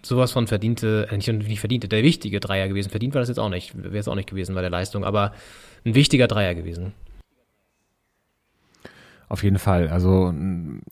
[0.03, 2.91] sowas von verdiente, äh, nicht, nicht verdiente, der wichtige Dreier gewesen.
[2.91, 5.35] Verdient war das jetzt auch nicht, wäre es auch nicht gewesen bei der Leistung, aber
[5.85, 6.95] ein wichtiger Dreier gewesen.
[9.31, 9.88] Auf jeden Fall.
[9.88, 10.35] Also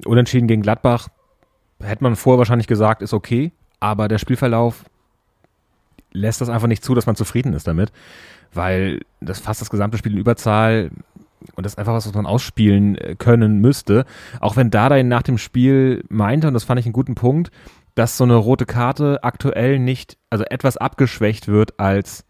[0.04, 1.08] unentschieden gegen Gladbach
[1.82, 4.84] hätte man vorher wahrscheinlich gesagt, ist okay, aber der Spielverlauf
[6.12, 7.92] lässt das einfach nicht zu, dass man zufrieden ist damit,
[8.54, 10.90] weil das fast das gesamte Spiel in Überzahl
[11.56, 14.04] und das ist einfach was, was man ausspielen äh, können müsste.
[14.38, 17.50] Auch wenn Dardai nach dem Spiel meinte, und das fand ich einen guten Punkt,
[17.96, 22.24] dass so eine rote Karte aktuell nicht, also etwas abgeschwächt wird als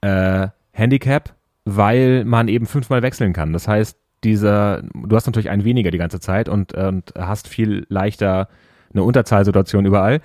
[0.00, 3.52] äh, Handicap, weil man eben fünfmal wechseln kann.
[3.52, 7.86] Das heißt, dieser, du hast natürlich einen weniger die ganze Zeit und, und hast viel
[7.88, 8.48] leichter
[8.92, 10.20] eine Unterzahlsituation überall.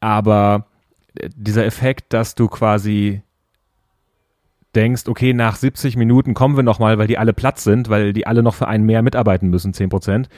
[0.00, 0.66] Aber
[1.34, 3.22] dieser Effekt, dass du quasi
[4.74, 8.26] denkst, okay, nach 70 Minuten kommen wir nochmal, weil die alle Platz sind, weil die
[8.26, 10.28] alle noch für einen mehr mitarbeiten müssen, 10 Prozent,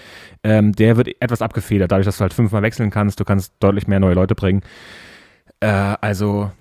[0.44, 3.88] ähm, der wird etwas abgefedert, dadurch, dass du halt fünfmal wechseln kannst, du kannst deutlich
[3.88, 4.62] mehr neue Leute bringen.
[5.60, 5.66] Äh,
[6.00, 6.52] also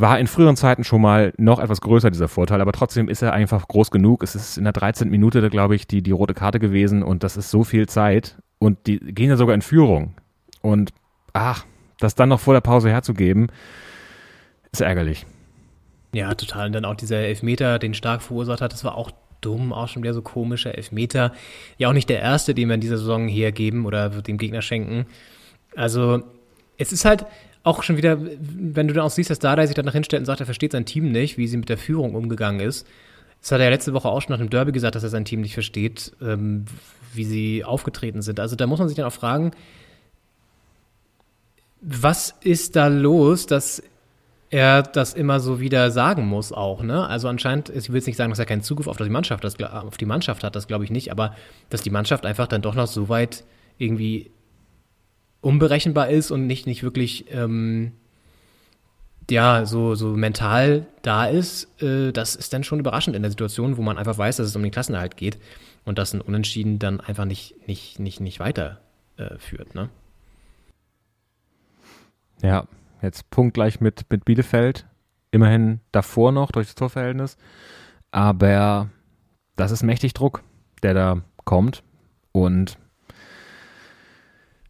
[0.00, 3.32] war in früheren Zeiten schon mal noch etwas größer, dieser Vorteil, aber trotzdem ist er
[3.32, 4.22] einfach groß genug.
[4.22, 5.08] Es ist in der 13.
[5.08, 8.86] Minute, glaube ich, die, die rote Karte gewesen und das ist so viel Zeit und
[8.86, 10.14] die gehen ja sogar in Führung.
[10.62, 10.92] Und
[11.32, 11.64] ach,
[11.98, 13.48] das dann noch vor der Pause herzugeben,
[14.72, 15.26] ist ärgerlich.
[16.14, 16.66] Ja, total.
[16.66, 20.02] Und dann auch dieser Elfmeter, den Stark verursacht hat, das war auch dumm, auch schon
[20.02, 21.32] wieder so komischer Elfmeter.
[21.76, 25.06] Ja, auch nicht der erste, den wir in dieser Saison hergeben oder dem Gegner schenken.
[25.76, 26.22] Also,
[26.78, 27.26] es ist halt,
[27.64, 30.26] auch schon wieder, wenn du dann auch siehst, dass Dardai sich dann nach hinstellt und
[30.26, 32.86] sagt, er versteht sein Team nicht, wie sie mit der Führung umgegangen ist.
[33.40, 35.24] Das hat er ja letzte Woche auch schon nach dem Derby gesagt, dass er sein
[35.24, 36.66] Team nicht versteht, ähm,
[37.14, 38.38] wie sie aufgetreten sind.
[38.38, 39.52] Also da muss man sich dann auch fragen,
[41.80, 43.82] was ist da los, dass
[44.50, 47.06] er das immer so wieder sagen muss auch, ne?
[47.06, 49.60] Also anscheinend, ich will jetzt nicht sagen, dass er keinen Zugriff auf die Mannschaft, das,
[49.60, 51.34] auf die Mannschaft hat, das glaube ich nicht, aber
[51.70, 53.44] dass die Mannschaft einfach dann doch noch so weit
[53.78, 54.30] irgendwie
[55.44, 57.92] unberechenbar ist und nicht, nicht wirklich ähm,
[59.30, 63.76] ja, so, so mental da ist, äh, das ist dann schon überraschend in der Situation,
[63.76, 65.38] wo man einfach weiß, dass es um den Klassenerhalt geht
[65.84, 68.80] und dass ein Unentschieden dann einfach nicht, nicht, nicht, nicht weiter
[69.16, 69.36] äh,
[69.74, 69.88] ne?
[72.42, 72.66] Ja,
[73.00, 74.86] jetzt punktgleich mit, mit Bielefeld.
[75.30, 77.36] Immerhin davor noch durch das Torverhältnis.
[78.10, 78.90] Aber
[79.56, 80.42] das ist mächtig Druck,
[80.82, 81.82] der da kommt.
[82.32, 82.78] Und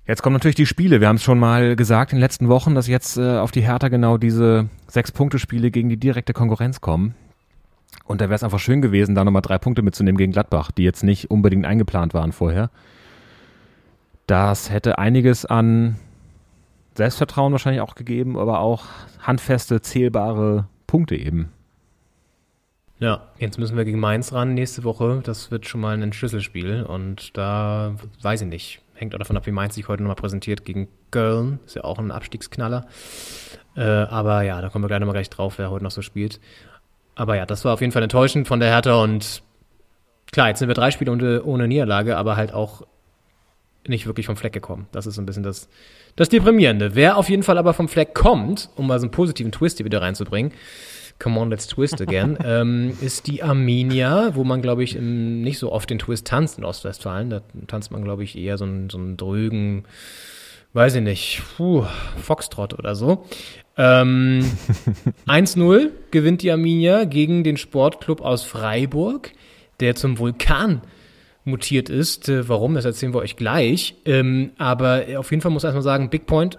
[0.07, 1.01] Jetzt kommen natürlich die Spiele.
[1.01, 3.63] Wir haben es schon mal gesagt in den letzten Wochen, dass jetzt äh, auf die
[3.63, 7.15] Hertha genau diese Sechs-Punkte-Spiele gegen die direkte Konkurrenz kommen.
[8.05, 10.83] Und da wäre es einfach schön gewesen, da nochmal drei Punkte mitzunehmen gegen Gladbach, die
[10.83, 12.71] jetzt nicht unbedingt eingeplant waren vorher.
[14.27, 15.97] Das hätte einiges an
[16.95, 18.85] Selbstvertrauen wahrscheinlich auch gegeben, aber auch
[19.21, 21.51] handfeste, zählbare Punkte eben.
[22.99, 25.23] Ja, jetzt müssen wir gegen Mainz ran nächste Woche.
[25.25, 29.47] Das wird schon mal ein Schlüsselspiel und da weiß ich nicht hängt auch davon ab,
[29.47, 31.61] wie Mainz sich heute nochmal präsentiert gegen Köln.
[31.67, 32.87] Ist ja auch ein Abstiegsknaller.
[33.77, 36.41] Äh, aber ja, da kommen wir gleich nochmal gleich drauf, wer heute noch so spielt.
[37.15, 39.43] Aber ja, das war auf jeden Fall enttäuschend von der Hertha und
[40.33, 42.83] klar, jetzt sind wir drei Spiele ohne, ohne Niederlage, aber halt auch
[43.87, 44.87] nicht wirklich vom Fleck gekommen.
[44.93, 45.69] Das ist so ein bisschen das,
[46.17, 46.95] das Deprimierende.
[46.95, 49.85] Wer auf jeden Fall aber vom Fleck kommt, um mal so einen positiven Twist hier
[49.85, 50.53] wieder reinzubringen,
[51.19, 55.59] Come on, let's twist again, ähm, ist die Arminia, wo man, glaube ich, im, nicht
[55.59, 57.31] so oft den Twist tanzt in Ostwestfalen.
[57.31, 59.85] Da tanzt man, glaube ich, eher so einen, so einen drögen,
[60.73, 61.85] weiß ich nicht, puh,
[62.21, 63.25] Foxtrot oder so.
[63.77, 64.45] Ähm,
[65.27, 69.33] 1-0 gewinnt die Arminia gegen den Sportclub aus Freiburg,
[69.81, 70.83] der zum Vulkan
[71.45, 72.29] mutiert ist.
[72.29, 73.95] Äh, warum, das erzählen wir euch gleich.
[74.05, 76.59] Ähm, aber auf jeden Fall muss ich erstmal sagen, Big Point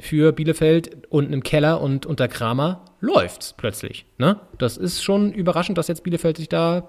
[0.00, 4.06] für Bielefeld unten im Keller und unter Kramer läuft's plötzlich.
[4.18, 4.40] Ne?
[4.58, 6.86] Das ist schon überraschend, dass jetzt Bielefeld sich da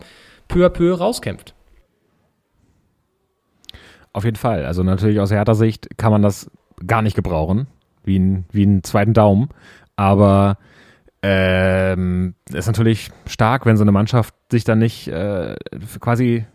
[0.47, 1.53] peu à peu rauskämpft.
[4.13, 4.65] Auf jeden Fall.
[4.65, 6.49] Also natürlich aus härter Sicht kann man das
[6.85, 7.67] gar nicht gebrauchen,
[8.03, 9.49] wie, ein, wie einen zweiten Daumen.
[9.95, 10.57] Aber
[11.21, 15.55] ähm, ist natürlich stark, wenn so eine Mannschaft sich dann nicht äh,
[15.99, 16.45] quasi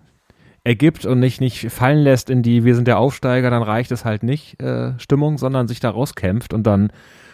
[0.64, 4.04] ergibt und nicht, nicht fallen lässt in die Wir sind der Aufsteiger, dann reicht es
[4.04, 6.90] halt nicht äh, Stimmung, sondern sich da rauskämpft und dann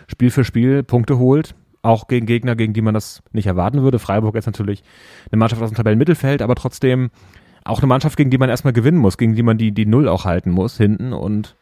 [0.08, 1.54] Spiel für Spiel Punkte holt.
[1.82, 3.98] Auch gegen Gegner, gegen die man das nicht erwarten würde.
[3.98, 4.82] Freiburg ist natürlich
[5.30, 7.10] eine Mannschaft aus dem Tabellenmittelfeld, aber trotzdem
[7.64, 10.08] auch eine Mannschaft, gegen die man erstmal gewinnen muss, gegen die man die, die Null
[10.08, 11.56] auch halten muss hinten und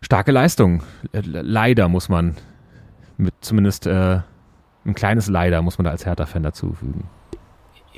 [0.00, 0.82] starke Leistung.
[1.12, 2.36] Leider muss man
[3.18, 4.20] mit zumindest äh,
[4.84, 7.08] ein kleines Leider muss man da als Hertha-Fan dazufügen.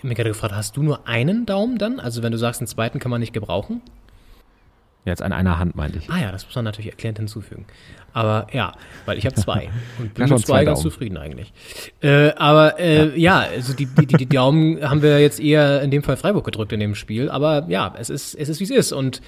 [0.05, 1.99] Habe mich gerade gefragt, hast du nur einen Daumen dann?
[1.99, 3.81] Also wenn du sagst, einen zweiten kann man nicht gebrauchen?
[5.07, 6.11] Jetzt an einer Hand, meinte ich.
[6.11, 7.64] Ah ja, das muss man natürlich erklärend hinzufügen.
[8.12, 8.73] Aber ja,
[9.07, 11.55] weil ich habe zwei und bin Ja, mit zwei, zwei ganz zufrieden eigentlich.
[12.03, 13.38] Äh, aber äh, ja.
[13.38, 16.81] also die, die, die, Daumen haben wir jetzt eher in dem Fall Freiburg gedrückt in
[16.81, 17.31] dem Spiel.
[17.31, 18.93] Aber ja, es ist, es ist wie es ist.
[18.93, 19.23] Und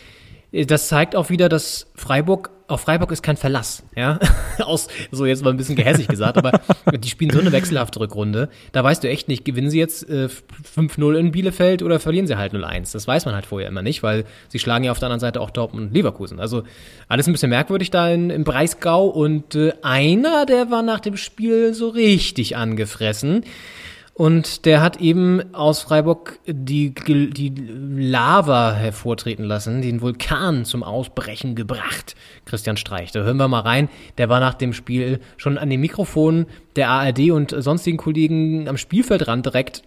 [0.64, 4.18] das zeigt auch wieder, dass Freiburg, auf Freiburg ist kein Verlass, ja.
[4.58, 6.52] Aus, so jetzt mal ein bisschen gehässig gesagt, aber
[6.98, 8.48] die spielen so eine wechselhafte Rückrunde.
[8.72, 10.28] Da weißt du echt nicht, gewinnen sie jetzt äh,
[10.76, 12.92] 5-0 in Bielefeld oder verlieren sie halt 0-1.
[12.92, 15.40] Das weiß man halt vorher immer nicht, weil sie schlagen ja auf der anderen Seite
[15.40, 16.40] auch Dortmund und Leverkusen.
[16.40, 16.62] Also
[17.08, 21.16] alles ein bisschen merkwürdig da in, im Breisgau und äh, einer, der war nach dem
[21.16, 23.44] Spiel so richtig angefressen.
[24.16, 31.54] Und der hat eben aus Freiburg die, die Lava hervortreten lassen, den Vulkan zum Ausbrechen
[31.54, 32.16] gebracht.
[32.46, 33.12] Christian Streich.
[33.12, 33.90] Da hören wir mal rein.
[34.16, 38.78] Der war nach dem Spiel schon an den Mikrofonen der ARD und sonstigen Kollegen am
[38.78, 39.82] Spielfeldrand direkt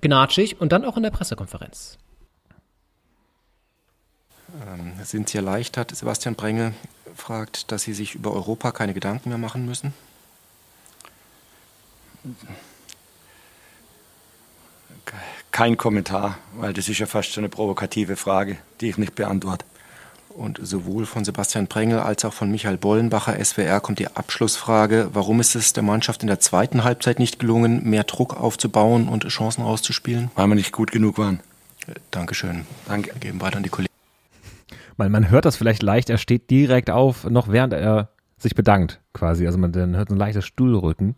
[0.00, 1.98] gnatschig und dann auch in der Pressekonferenz.
[5.02, 6.72] Sind Sie erleichtert, Sebastian Brenge
[7.14, 9.92] fragt, dass Sie sich über Europa keine Gedanken mehr machen müssen?
[15.50, 19.64] Kein Kommentar, weil das ist ja fast schon eine provokative Frage, die ich nicht beantworte.
[20.28, 25.38] Und sowohl von Sebastian Brengel als auch von Michael Bollenbacher, SWR, kommt die Abschlussfrage, warum
[25.38, 29.62] ist es der Mannschaft in der zweiten Halbzeit nicht gelungen, mehr Druck aufzubauen und Chancen
[29.62, 30.32] rauszuspielen?
[30.34, 31.38] Weil wir nicht gut genug waren.
[31.86, 32.66] Äh, Dankeschön.
[32.88, 33.12] Danke.
[33.20, 33.92] Geben weiter an die Kollegen.
[34.96, 39.00] Man, man hört das vielleicht leicht, er steht direkt auf, noch während er sich bedankt,
[39.12, 39.46] quasi.
[39.46, 41.14] Also man dann hört so ein leichtes Stuhlrücken.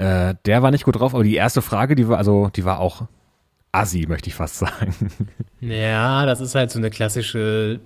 [0.00, 2.80] Äh, der war nicht gut drauf, aber die erste Frage, die war, also, die war
[2.80, 3.02] auch
[3.70, 4.94] assi, möchte ich fast sagen.
[5.60, 7.80] Ja, das ist halt so eine klassische,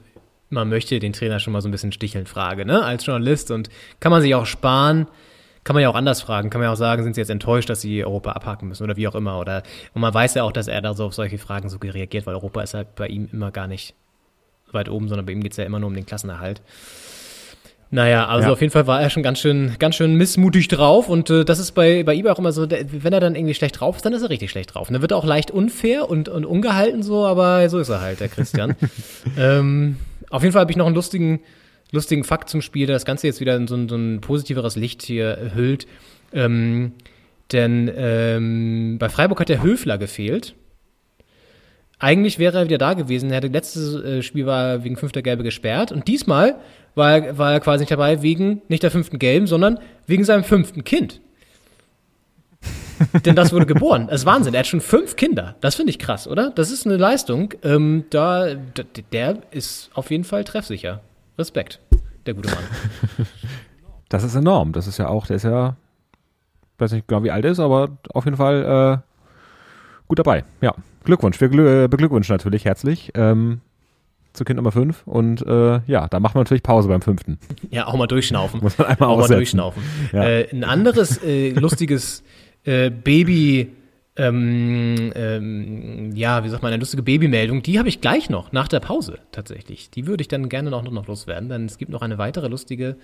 [0.49, 2.85] man möchte den Trainer schon mal so ein bisschen sticheln Frage, ne?
[2.85, 5.09] Als Journalist und kann man sich auch sparen.
[5.65, 6.51] Kann man ja auch anders fragen.
[6.51, 8.97] Kann man ja auch sagen, sind sie jetzt enttäuscht, dass sie Europa abhaken müssen oder
[8.97, 9.41] wie auch immer.
[9.41, 12.27] Oder und man weiß ja auch, dass er da so auf solche Fragen so reagiert,
[12.27, 13.95] weil Europa ist halt bei ihm immer gar nicht
[14.71, 16.63] weit oben, sondern bei ihm geht's ja immer nur um den Klassenerhalt.
[17.91, 18.53] Naja, also Ja.
[18.53, 21.59] auf jeden Fall war er schon ganz schön, ganz schön missmutig drauf und äh, das
[21.61, 24.05] ist bei, bei eBay auch immer so, der, wenn er dann irgendwie schlecht drauf ist,
[24.05, 24.89] dann ist er richtig schlecht drauf.
[24.89, 28.01] Und dann wird er auch leicht unfair und, und ungehalten so, aber so ist er
[28.01, 28.75] halt, der Christian.
[29.39, 29.97] ähm,
[30.31, 31.41] auf jeden Fall habe ich noch einen lustigen,
[31.93, 34.75] lustigen Fakt zum Spiel, der das Ganze jetzt wieder in so ein, so ein positiveres
[34.75, 35.87] Licht hier hüllt.
[36.33, 36.93] Ähm,
[37.53, 40.55] denn ähm, bei Freiburg hat der Höfler gefehlt.
[42.01, 43.31] Eigentlich wäre er wieder da gewesen.
[43.31, 46.57] Er hatte letztes äh, Spiel war wegen fünfter Gelbe gesperrt und diesmal
[46.95, 50.45] war er, war er quasi nicht dabei wegen nicht der fünften Gelben, sondern wegen seinem
[50.45, 51.21] fünften Kind.
[53.25, 54.07] Denn das wurde geboren.
[54.07, 54.55] Das ist Wahnsinn.
[54.55, 55.57] Er hat schon fünf Kinder.
[55.61, 56.51] Das finde ich krass, oder?
[56.51, 57.53] Das ist eine Leistung.
[57.63, 58.55] Ähm, da,
[59.13, 61.01] der ist auf jeden Fall treffsicher.
[61.39, 61.81] Respekt,
[62.27, 62.65] der gute Mann.
[64.11, 64.71] Das ist enorm.
[64.71, 65.77] Das ist ja auch, der ist ja,
[66.79, 70.45] weiß nicht genau wie alt er ist, aber auf jeden Fall äh, gut dabei.
[70.61, 71.41] Ja, Glückwunsch.
[71.41, 73.61] Wir äh, beglückwünschen natürlich herzlich ähm,
[74.35, 75.07] zu Kind Nummer 5.
[75.07, 77.39] Und äh, ja, da macht man natürlich Pause beim fünften.
[77.71, 78.61] Ja, auch mal durchschnaufen.
[78.61, 79.83] Muss man einmal auch mal durchschnaufen.
[80.13, 80.25] Ja.
[80.25, 82.23] Äh, ein anderes äh, lustiges
[82.65, 83.71] äh, Baby,
[84.17, 88.69] ähm, ähm, ja, wie sagt man, eine lustige Babymeldung, die habe ich gleich noch, nach
[88.69, 89.91] der Pause tatsächlich.
[89.91, 92.97] Die würde ich dann gerne noch, noch loswerden, denn es gibt noch eine weitere lustige,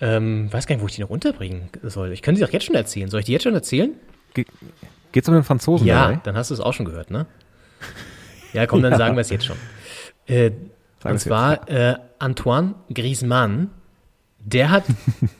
[0.00, 2.12] ähm, weiß gar nicht, wo ich die noch unterbringen soll.
[2.12, 3.10] Ich kann sie doch jetzt schon erzählen.
[3.10, 3.92] Soll ich die jetzt schon erzählen?
[4.34, 4.46] Ge
[5.12, 6.20] geht's um den Franzosen Ja, dabei?
[6.24, 7.26] dann hast du es auch schon gehört, ne?
[8.54, 9.56] Ja, komm, dann sagen wir es jetzt schon.
[10.32, 10.52] Äh,
[11.04, 13.70] und zwar äh, Antoine Griezmann,
[14.38, 14.84] der hat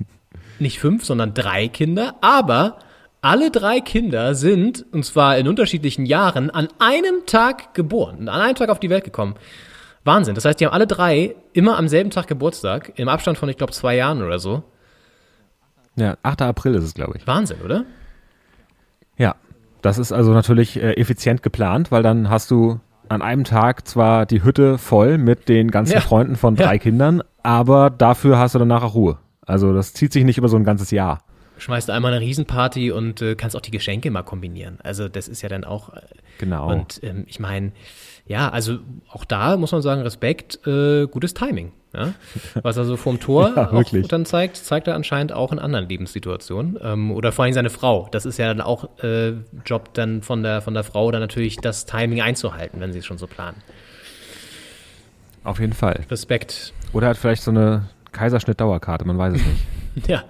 [0.58, 2.78] nicht fünf, sondern drei Kinder, aber
[3.20, 8.56] alle drei Kinder sind, und zwar in unterschiedlichen Jahren, an einem Tag geboren, an einem
[8.56, 9.34] Tag auf die Welt gekommen.
[10.04, 10.34] Wahnsinn.
[10.34, 13.56] Das heißt, die haben alle drei immer am selben Tag Geburtstag, im Abstand von, ich
[13.56, 14.64] glaube, zwei Jahren oder so.
[15.94, 16.42] Ja, 8.
[16.42, 17.26] April ist es, glaube ich.
[17.26, 17.84] Wahnsinn, oder?
[19.16, 19.36] Ja,
[19.80, 24.26] das ist also natürlich äh, effizient geplant, weil dann hast du an einem Tag zwar
[24.26, 26.00] die Hütte voll mit den ganzen Ja.
[26.00, 26.78] Freunden von drei Ja.
[26.78, 29.18] Kindern, aber dafür hast du danach auch Ruhe.
[29.44, 31.20] Also das zieht sich nicht über so ein ganzes Jahr.
[31.58, 34.78] Schmeißt einmal eine Riesenparty und äh, kannst auch die Geschenke mal kombinieren.
[34.82, 35.90] Also das ist ja dann auch.
[35.94, 36.00] Äh,
[36.38, 36.70] Genau.
[36.72, 37.70] Und ähm, ich meine,
[38.26, 41.72] ja, also auch da muss man sagen, Respekt, äh, gutes Timing.
[41.92, 42.14] Ja?
[42.62, 45.88] Was er so vorm Tor Ja, auch dann zeigt, zeigt er anscheinend auch in anderen
[45.88, 46.78] Lebenssituationen.
[46.82, 48.08] Ähm, oder vor allem seine Frau.
[48.12, 49.34] Das ist ja dann auch äh,
[49.66, 53.06] Job dann von der, von der Frau, dann natürlich das Timing einzuhalten, wenn sie es
[53.06, 53.56] schon so planen.
[55.44, 56.04] Auf jeden Fall.
[56.10, 56.72] Respekt.
[56.92, 59.62] Oder hat vielleicht so eine Kaiserschnitt-Dauerkarte, man weiß es nicht.
[60.08, 60.24] Ja.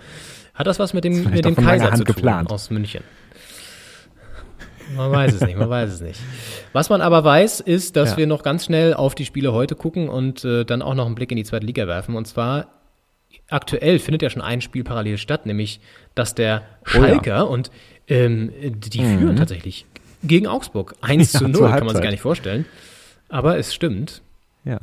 [0.55, 2.51] Hat das was mit dem, vielleicht mit dem Kaiser zu tun geplant.
[2.51, 3.05] aus München?
[4.97, 6.21] Man weiß es nicht, man weiß es nicht.
[6.73, 8.17] Was man aber weiß, ist, dass Ja.
[8.19, 11.15] wir noch ganz schnell auf die Spiele heute gucken und äh, dann auch noch einen
[11.15, 12.15] Blick in die zweite Liga werfen.
[12.17, 12.67] Und zwar
[13.49, 15.81] aktuell findet ja schon ein Spiel parallel statt, nämlich
[16.15, 16.63] dass der
[16.95, 17.09] Oh ja.
[17.09, 17.71] Schalker und
[18.09, 19.19] ähm, die Mhm.
[19.19, 19.87] führen tatsächlich
[20.23, 20.95] gegen Augsburg.
[21.01, 22.67] 1 Ja, zu 0, zur kann man sich gar nicht vorstellen.
[23.29, 24.23] Aber es stimmt.
[24.65, 24.79] Ja.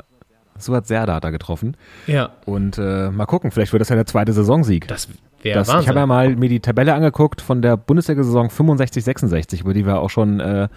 [0.57, 1.77] So hat Serda da getroffen.
[2.07, 4.87] Ja, Und äh, mal gucken, vielleicht wird das ja der zweite Saisonsieg.
[4.89, 5.07] das
[5.43, 9.73] wäre Das, ich habe ja mal mir die Tabelle angeguckt von der Bundesliga-Saison 65-66, über
[9.73, 10.69] die wir auch schon äh,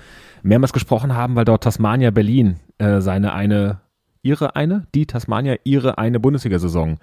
[0.42, 3.80] mehrmals gesprochen haben, weil dort Tasmania Berlin äh, seine eine,
[4.22, 6.98] ihre eine, die Tasmania ihre eine Bundesliga-Saison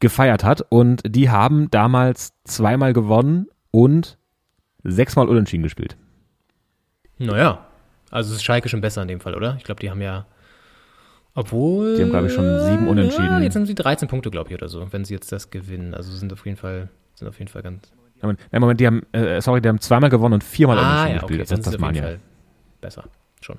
[0.00, 0.64] gefeiert hat.
[0.68, 4.18] Und die haben damals zweimal gewonnen und
[4.82, 5.96] sechsmal unentschieden gespielt.
[7.18, 7.66] Naja,
[8.10, 9.56] also ist Schalke schon besser in dem Fall, oder?
[9.58, 10.26] Ich glaube, die haben ja.
[11.36, 11.96] Obwohl.
[11.96, 13.26] Die haben, glaube ich, schon sieben Unentschieden.
[13.26, 15.94] Ja, jetzt haben sie 13 Punkte, glaube ich, oder so, wenn sie jetzt das gewinnen.
[15.94, 17.92] Also sind auf jeden Fall, sind auf jeden Fall ganz.
[18.22, 21.16] Moment, nein, Moment, die haben, äh, sorry, die haben zweimal gewonnen und viermal ah, unentschieden
[21.16, 21.40] ja, okay, gespielt.
[21.42, 22.02] Das sie auf jeden Tasmania.
[22.02, 22.20] Fall
[22.80, 23.04] besser.
[23.42, 23.58] Schon.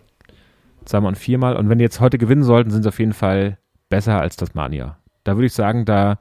[0.86, 1.56] Zweimal und viermal.
[1.56, 3.60] Und wenn die jetzt heute gewinnen sollten, sind sie auf jeden Fall
[3.90, 4.98] besser als Tasmania.
[5.24, 6.18] Da würde ich sagen, da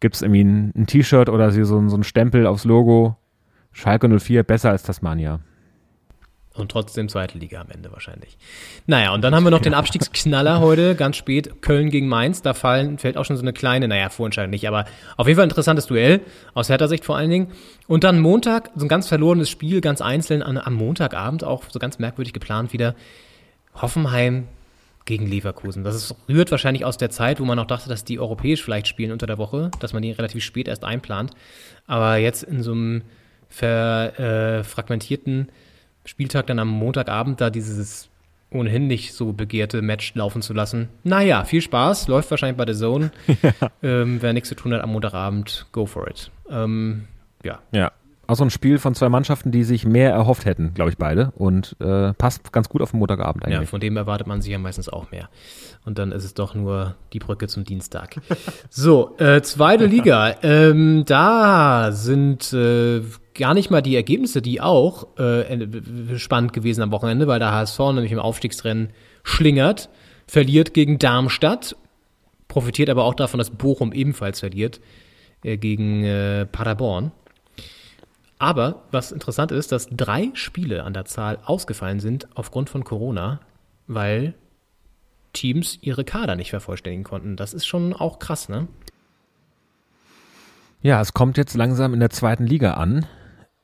[0.00, 3.16] gibt es irgendwie ein, ein T-Shirt oder so, so ein Stempel aufs Logo.
[3.72, 5.40] Schalke 04 besser als Tasmania.
[6.58, 8.36] Und trotzdem zweite Liga am Ende wahrscheinlich.
[8.86, 12.42] Naja, und dann haben wir noch den Abstiegsknaller heute, ganz spät, Köln gegen Mainz.
[12.42, 14.84] Da fallen, fällt auch schon so eine kleine, naja, Vorentscheidung nicht, aber
[15.16, 16.20] auf jeden Fall ein interessantes Duell,
[16.54, 17.48] aus Hertha Sicht vor allen Dingen.
[17.86, 21.78] Und dann Montag, so ein ganz verlorenes Spiel, ganz einzeln an, am Montagabend, auch so
[21.78, 22.94] ganz merkwürdig geplant wieder.
[23.74, 24.48] Hoffenheim
[25.08, 25.84] gegen Leverkusen.
[25.84, 28.88] Das ist, rührt wahrscheinlich aus der Zeit, wo man noch dachte, dass die europäisch vielleicht
[28.88, 31.30] spielen unter der Woche, dass man die relativ spät erst einplant.
[31.86, 33.02] Aber jetzt in so einem
[33.48, 35.48] ver, äh, fragmentierten
[36.08, 38.08] Spieltag dann am Montagabend da dieses
[38.50, 40.88] ohnehin nicht so begehrte Match laufen zu lassen.
[41.04, 43.10] Naja, viel Spaß, läuft wahrscheinlich bei der Zone.
[43.82, 46.30] ähm, wer nichts zu tun hat am Montagabend, go for it.
[46.50, 47.04] Ähm,
[47.44, 47.92] ja, Ja.
[48.26, 51.32] Auch so ein Spiel von zwei Mannschaften, die sich mehr erhofft hätten, glaube ich, beide.
[51.36, 53.70] Und äh, passt ganz gut auf den Montagabend ja, eigentlich.
[53.70, 55.30] von dem erwartet man sich ja meistens auch mehr.
[55.86, 58.16] Und dann ist es doch nur die Brücke zum Dienstag.
[58.68, 60.36] so, äh, zweite Liga.
[60.42, 63.00] Ähm, da sind äh,
[63.38, 67.78] gar nicht mal die Ergebnisse, die auch äh, spannend gewesen am Wochenende, weil der HSV
[67.78, 68.90] nämlich im Aufstiegsrennen
[69.22, 69.88] schlingert,
[70.26, 71.76] verliert gegen Darmstadt,
[72.48, 74.80] profitiert aber auch davon, dass Bochum ebenfalls verliert
[75.42, 77.12] äh, gegen äh, Paderborn.
[78.38, 83.40] Aber was interessant ist, dass drei Spiele an der Zahl ausgefallen sind aufgrund von Corona,
[83.86, 84.34] weil
[85.32, 87.36] Teams ihre Kader nicht vervollständigen konnten.
[87.36, 88.68] Das ist schon auch krass, ne?
[90.80, 93.06] Ja, es kommt jetzt langsam in der zweiten Liga an.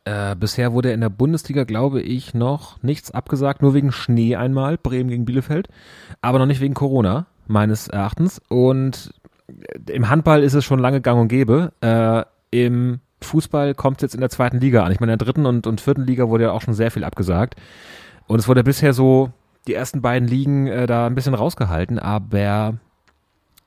[0.05, 4.77] Äh, bisher wurde in der Bundesliga, glaube ich, noch nichts abgesagt, nur wegen Schnee einmal,
[4.77, 5.69] Bremen gegen Bielefeld,
[6.21, 8.41] aber noch nicht wegen Corona, meines Erachtens.
[8.49, 9.15] Und
[9.89, 11.73] im Handball ist es schon lange gang und gäbe.
[11.81, 14.93] Äh, Im Fußball kommt es jetzt in der zweiten Liga an.
[14.93, 17.05] Ich meine, in der dritten und, und vierten Liga wurde ja auch schon sehr viel
[17.05, 17.57] abgesagt.
[18.27, 19.31] Und es wurde bisher so
[19.67, 22.75] die ersten beiden Ligen äh, da ein bisschen rausgehalten, aber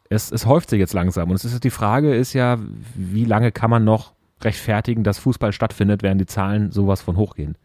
[0.09, 1.29] es, es häuft sich jetzt langsam.
[1.29, 2.57] Und es ist die Frage ist ja,
[2.95, 7.55] wie lange kann man noch rechtfertigen, dass Fußball stattfindet, während die Zahlen sowas von hochgehen?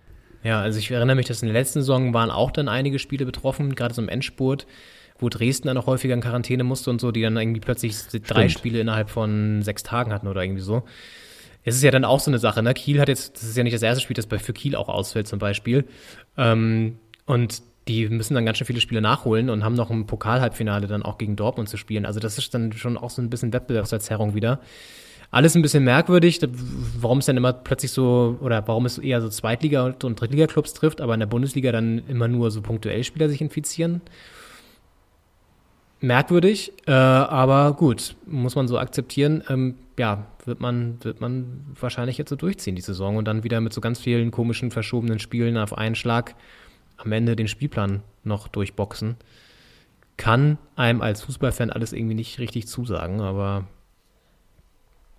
[0.42, 3.24] Ja, also ich erinnere mich, dass in der letzten Saison waren auch dann einige Spiele
[3.24, 4.66] betroffen, gerade so im Endspurt,
[5.18, 8.48] wo Dresden dann auch häufiger in Quarantäne musste und so, die dann irgendwie plötzlich drei
[8.48, 10.82] Spiele innerhalb von sechs Tagen hatten oder irgendwie so.
[11.64, 12.74] Es ist ja dann auch so eine Sache, ne?
[12.74, 14.88] Kiel hat jetzt, das ist ja nicht das erste Spiel, das bei für Kiel auch
[14.88, 15.84] ausfällt zum Beispiel.
[16.36, 20.88] Ähm, und die müssen dann ganz schön viele Spiele nachholen und haben noch ein Pokalhalbfinale
[20.88, 22.04] dann auch gegen Dortmund zu spielen.
[22.04, 24.60] Also das ist dann schon auch so ein bisschen Wettbewerbsverzerrung wieder.
[25.32, 26.40] Alles ein bisschen merkwürdig,
[27.00, 31.00] warum es dann immer plötzlich so, oder warum es eher so Zweitliga- und Drittliga-Clubs trifft,
[31.00, 34.02] aber in der Bundesliga dann immer nur so punktuell Spieler sich infizieren.
[36.00, 39.42] Merkwürdig, äh, aber gut, muss man so akzeptieren.
[39.48, 43.62] Ähm, ja, wird man, wird man wahrscheinlich jetzt so durchziehen, die Saison, und dann wieder
[43.62, 46.34] mit so ganz vielen komischen, verschobenen Spielen auf einen Schlag
[46.98, 49.16] am Ende den Spielplan noch durchboxen.
[50.18, 53.66] Kann einem als Fußballfan alles irgendwie nicht richtig zusagen, aber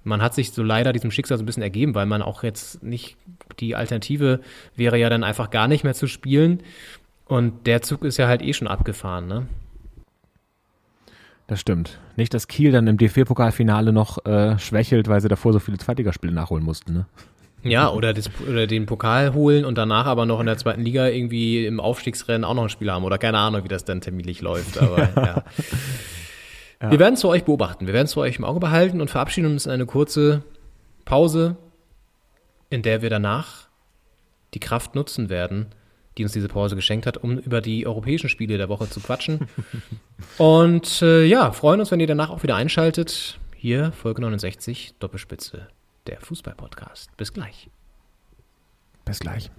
[0.03, 2.83] man hat sich so leider diesem Schicksal so ein bisschen ergeben, weil man auch jetzt
[2.83, 3.17] nicht,
[3.59, 4.41] die Alternative
[4.75, 6.61] wäre ja dann einfach gar nicht mehr zu spielen.
[7.25, 9.47] Und der Zug ist ja halt eh schon abgefahren, ne?
[11.47, 11.99] Das stimmt.
[12.15, 16.33] Nicht, dass Kiel dann im DFB-Pokalfinale noch äh, schwächelt, weil sie davor so viele Zweitligaspiele
[16.33, 17.05] nachholen mussten, ne?
[17.63, 21.07] Ja, oder, das, oder den Pokal holen und danach aber noch in der zweiten Liga
[21.07, 23.05] irgendwie im Aufstiegsrennen auch noch ein Spiel haben.
[23.05, 24.77] Oder keine Ahnung, wie das dann terminlich läuft.
[24.77, 25.25] Aber ja.
[25.25, 25.43] ja.
[26.91, 27.87] Wir werden es für euch beobachten.
[27.87, 30.43] Wir werden es für euch im Auge behalten und verabschieden uns in eine kurze
[31.05, 31.55] Pause,
[32.69, 33.67] in der wir danach
[34.53, 35.67] die Kraft nutzen werden,
[36.17, 39.47] die uns diese Pause geschenkt hat, um über die europäischen Spiele der Woche zu quatschen.
[40.37, 43.39] und äh, ja, freuen uns, wenn ihr danach auch wieder einschaltet.
[43.55, 45.67] Hier Folge 69, Doppelspitze
[46.07, 47.15] der Fußball-Podcast.
[47.17, 47.69] Bis gleich.
[49.05, 49.51] Bis gleich.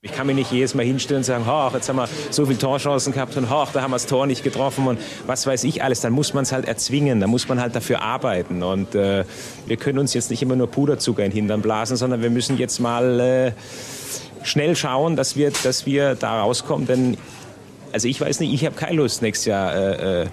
[0.00, 2.56] Ich kann mich nicht jedes Mal hinstellen und sagen, ach, jetzt haben wir so viele
[2.56, 5.82] Torchancen gehabt und ach, da haben wir das Tor nicht getroffen und was weiß ich
[5.82, 6.00] alles.
[6.00, 8.62] Dann muss man es halt erzwingen, da muss man halt dafür arbeiten.
[8.62, 9.24] Und äh,
[9.66, 12.58] wir können uns jetzt nicht immer nur Puderzucker in den Hintern blasen, sondern wir müssen
[12.58, 13.52] jetzt mal äh,
[14.44, 16.86] schnell schauen, dass wir, dass wir da rauskommen.
[16.86, 17.16] Denn,
[17.90, 20.26] also ich weiß nicht, ich habe keine Lust, nächstes Jahr äh, äh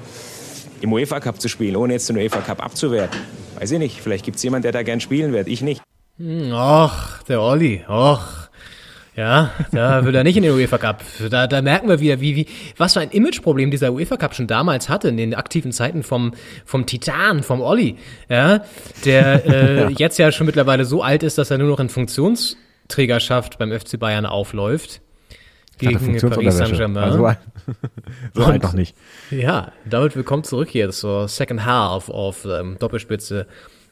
[0.82, 3.20] im UEFA Cup zu spielen, ohne jetzt den UEFA Cup abzuwerten.
[3.58, 5.82] Weiß ich nicht, vielleicht gibt es jemanden, der da gern spielen wird, ich nicht.
[6.20, 8.45] Hm, ach, der Olli, ach.
[9.16, 11.02] Ja, da will er nicht in den UEFA Cup.
[11.30, 14.48] Da, da merken wir wieder, wie, wie, was für ein Imageproblem dieser UEFA Cup schon
[14.48, 16.34] damals hatte, in den aktiven Zeiten vom,
[16.66, 17.96] vom Titan, vom Olli.
[18.28, 18.66] Ja,
[19.06, 19.90] der äh, ja.
[19.90, 23.98] jetzt ja schon mittlerweile so alt ist, dass er nur noch in Funktionsträgerschaft beim FC
[23.98, 25.00] Bayern aufläuft
[25.78, 27.04] gegen Paris Saint-Germain.
[27.04, 27.32] Also,
[28.34, 28.98] so alt noch nicht.
[29.32, 33.48] Ja, damit willkommen zurück hier zur Second Half of ähm, Doppelspitze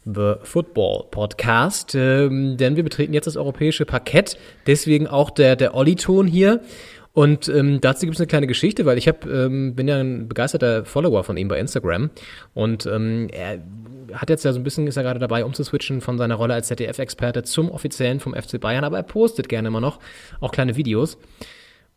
[0.05, 1.95] The Football Podcast.
[1.95, 4.37] Ähm, denn wir betreten jetzt das europäische Parkett,
[4.67, 6.61] deswegen auch der, der Olli-Ton hier.
[7.13, 10.27] Und ähm, dazu gibt es eine kleine Geschichte, weil ich hab, ähm, bin ja ein
[10.27, 12.09] begeisterter Follower von ihm bei Instagram
[12.55, 13.59] und ähm, er
[14.13, 16.67] hat jetzt ja so ein bisschen, ist er gerade dabei, umzuswitchen von seiner Rolle als
[16.67, 19.99] ZDF-Experte zum offiziellen vom FC Bayern, aber er postet gerne immer noch
[20.39, 21.19] auch kleine Videos.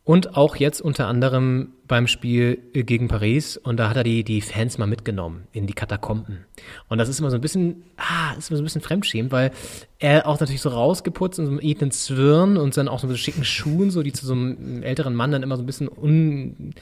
[0.07, 3.57] Und auch jetzt unter anderem beim Spiel gegen Paris.
[3.57, 6.45] Und da hat er die, die Fans mal mitgenommen in die Katakomben.
[6.87, 9.51] Und das ist immer so ein bisschen, ah, ist immer so ein bisschen fremdschämend, weil
[9.99, 13.17] er auch natürlich so rausgeputzt in so einem edlen Zwirn und dann auch so mit
[13.17, 16.73] schicken Schuhen, so die zu so einem älteren Mann dann immer so ein bisschen un,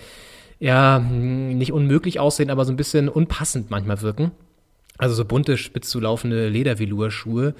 [0.59, 4.33] ja, nicht unmöglich aussehen, aber so ein bisschen unpassend manchmal wirken.
[4.99, 7.55] Also so bunte, spitz zulaufende Ledervelour-Schuhe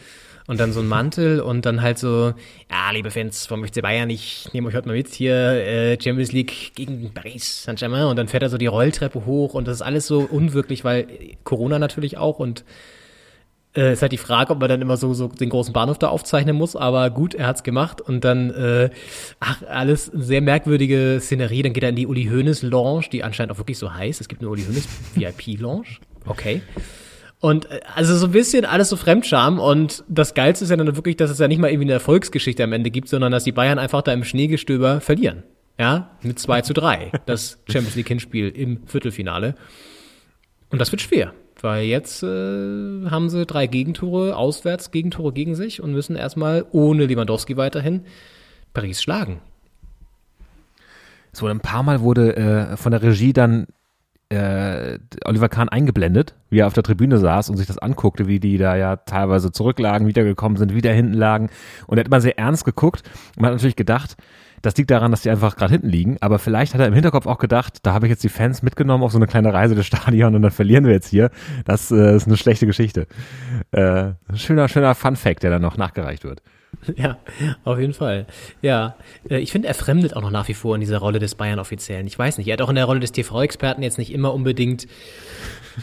[0.47, 2.33] und dann so ein Mantel und dann halt so,
[2.69, 6.31] ja, liebe Fans vom FC Bayern, ich nehme euch heute mal mit hier, äh, Champions
[6.31, 8.05] League gegen Paris Saint-Germain.
[8.05, 11.07] Und dann fährt er so die Rolltreppe hoch und das ist alles so unwirklich, weil
[11.43, 12.63] Corona natürlich auch und
[13.75, 16.09] äh, ist halt die Frage, ob man dann immer so, so den großen Bahnhof da
[16.09, 18.89] aufzeichnen muss, aber gut, er hat's gemacht und dann, äh,
[19.39, 23.51] ach, alles sehr merkwürdige Szenerie, dann geht er in die Uli Hoeneß Lounge, die anscheinend
[23.51, 25.87] auch wirklich so heißt, es gibt eine Uli Hoeneß VIP Lounge,
[26.25, 26.61] okay.
[27.39, 29.59] Und äh, also so ein bisschen alles so Fremdscham.
[29.59, 32.63] Und das Geilste ist ja dann wirklich, dass es ja nicht mal irgendwie eine Erfolgsgeschichte
[32.63, 35.43] am Ende gibt, sondern dass die Bayern einfach da im Schneegestöber verlieren.
[35.77, 37.11] Ja, mit 2 zu 3.
[37.25, 39.55] Das Champions League Hinspiel im Viertelfinale.
[40.69, 45.81] Und das wird schwer, weil jetzt äh, haben sie drei Gegentore, auswärts Gegentore gegen sich
[45.81, 48.05] und müssen erstmal ohne Lewandowski weiterhin
[48.73, 49.41] Paris schlagen.
[51.31, 53.67] So ein paar Mal wurde äh, von der Regie dann
[54.29, 58.39] äh, Oliver Kahn eingeblendet, wie er auf der Tribüne saß und sich das anguckte, wie
[58.39, 61.49] die da ja teilweise zurücklagen, wiedergekommen sind, wieder hinten lagen.
[61.87, 63.03] Und er hat immer sehr ernst geguckt
[63.35, 64.17] und man hat natürlich gedacht,
[64.61, 66.17] das liegt daran, dass die einfach gerade hinten liegen.
[66.21, 69.03] Aber vielleicht hat er im Hinterkopf auch gedacht, da habe ich jetzt die Fans mitgenommen
[69.03, 71.29] auf so eine kleine Reise des Stadion und dann verlieren wir jetzt hier.
[71.65, 73.05] Das äh, ist eine schlechte Geschichte.
[73.71, 76.41] Äh, schöner, schöner Fun Fact, der dann noch nachgereicht wird.
[76.95, 77.17] Ja,
[77.63, 78.25] auf jeden Fall.
[78.61, 78.95] Ja,
[79.29, 82.07] äh, ich finde, er fremdet auch noch nach wie vor in dieser Rolle des Bayern-Offiziellen.
[82.07, 84.87] Ich weiß nicht, er hat auch in der Rolle des TV-Experten jetzt nicht immer unbedingt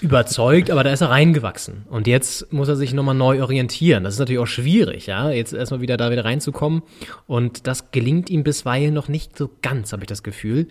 [0.00, 1.84] überzeugt, aber da ist er reingewachsen.
[1.90, 4.04] Und jetzt muss er sich nochmal neu orientieren.
[4.04, 6.82] Das ist natürlich auch schwierig, ja, jetzt erstmal wieder da wieder reinzukommen.
[7.26, 10.68] Und das gelingt ihm bisweilen noch nicht so ganz, habe ich das Gefühl.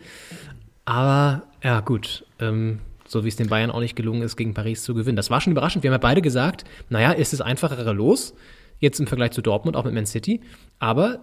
[0.86, 2.26] Aber ja, gut.
[2.40, 2.80] Ähm,
[3.12, 5.18] so wie es den Bayern auch nicht gelungen ist, gegen Paris zu gewinnen.
[5.18, 5.84] Das war schon überraschend.
[5.84, 8.34] Wir haben ja beide gesagt, naja, ist es einfachere Los?
[8.82, 10.42] Jetzt im Vergleich zu Dortmund, auch mit Man City.
[10.80, 11.22] Aber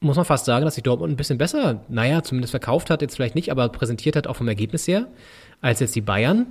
[0.00, 3.14] muss man fast sagen, dass sich Dortmund ein bisschen besser, naja, zumindest verkauft hat, jetzt
[3.14, 5.06] vielleicht nicht, aber präsentiert hat, auch vom Ergebnis her,
[5.60, 6.48] als jetzt die Bayern.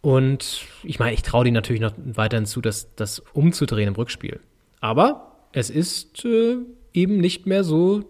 [0.00, 4.40] Und ich meine, ich traue denen natürlich noch weiterhin zu, das, das umzudrehen im Rückspiel.
[4.80, 6.56] Aber es ist äh,
[6.92, 8.04] eben nicht mehr so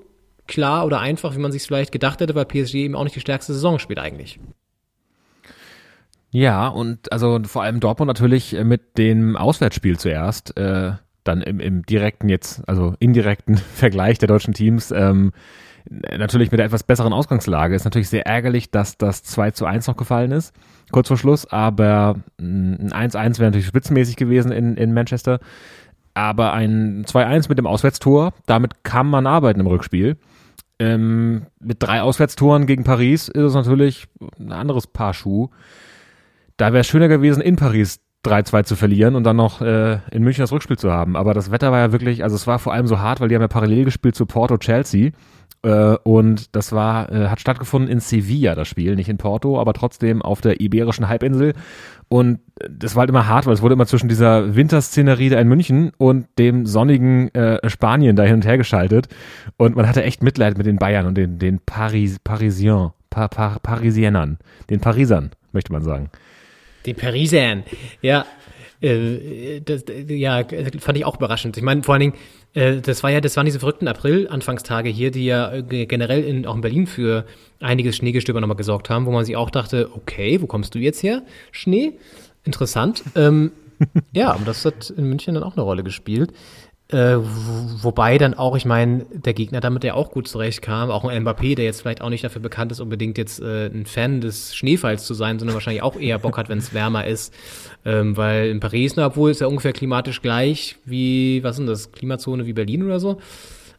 [0.47, 3.21] klar oder einfach, wie man sich vielleicht gedacht hätte, weil PSG eben auch nicht die
[3.21, 4.39] stärkste Saison spielt eigentlich.
[6.31, 10.57] Ja, und also vor allem Dortmund natürlich mit dem Auswärtsspiel zuerst.
[10.57, 10.93] Äh
[11.29, 15.33] dann im, im direkten jetzt, also indirekten Vergleich der deutschen Teams, ähm,
[15.91, 17.75] natürlich mit der etwas besseren Ausgangslage.
[17.75, 20.55] Ist natürlich sehr ärgerlich, dass das 2 zu 1 noch gefallen ist,
[20.91, 25.41] kurz vor Schluss, aber ein 1-1 wäre natürlich spitzenmäßig gewesen in, in Manchester.
[26.15, 30.17] Aber ein 2-1 mit dem Auswärtstor, damit kann man arbeiten im Rückspiel.
[30.81, 34.09] Ähm, mit drei Auswärtstoren gegen Paris ist es natürlich
[34.39, 35.49] ein anderes Paar Schuh.
[36.57, 40.23] da wäre es schöner gewesen, in Paris 3-2 zu verlieren und dann noch äh, in
[40.23, 41.17] München das Rückspiel zu haben.
[41.17, 43.35] Aber das Wetter war ja wirklich, also es war vor allem so hart, weil die
[43.35, 45.13] haben ja parallel gespielt zu Porto Chelsea.
[45.63, 49.73] Äh, und das war, äh, hat stattgefunden in Sevilla, das Spiel, nicht in Porto, aber
[49.73, 51.55] trotzdem auf der Iberischen Halbinsel.
[52.09, 55.49] Und das war halt immer hart, weil es wurde immer zwischen dieser Winterszenerie da in
[55.49, 59.09] München und dem sonnigen äh, Spanien da hin und her geschaltet.
[59.57, 63.59] Und man hatte echt Mitleid mit den Bayern und den, den Paris, Parisien, pa, pa,
[63.63, 64.39] Parisienern,
[64.71, 66.11] den Parisern, möchte man sagen.
[66.87, 67.65] Den Parisern,
[68.03, 68.27] ja.
[68.81, 70.45] Äh, das, ja,
[70.79, 71.57] fand ich auch überraschend.
[71.57, 72.15] Ich meine, vor allen Dingen,
[72.55, 76.47] äh, das war ja, das waren diese verrückten April-Anfangstage hier, die ja äh, generell in,
[76.47, 77.25] auch in Berlin für
[77.61, 81.03] einiges Schneegestöber nochmal gesorgt haben, wo man sich auch dachte, okay, wo kommst du jetzt
[81.03, 81.23] her?
[81.51, 81.95] Schnee?
[82.45, 83.03] Interessant.
[83.17, 83.53] ähm,
[84.13, 86.33] ja, aber das hat in München dann auch eine Rolle gespielt.
[86.91, 91.23] Äh, wobei dann auch, ich meine, der Gegner damit ja auch gut zurechtkam, auch ein
[91.23, 94.57] Mbappé, der jetzt vielleicht auch nicht dafür bekannt ist, unbedingt jetzt äh, ein Fan des
[94.57, 97.35] Schneefalls zu sein, sondern wahrscheinlich auch eher Bock hat, wenn es wärmer ist.
[97.85, 101.93] Ähm, weil in Paris, na, obwohl ist ja ungefähr klimatisch gleich wie, was sind das,
[101.93, 103.21] Klimazone wie Berlin oder so.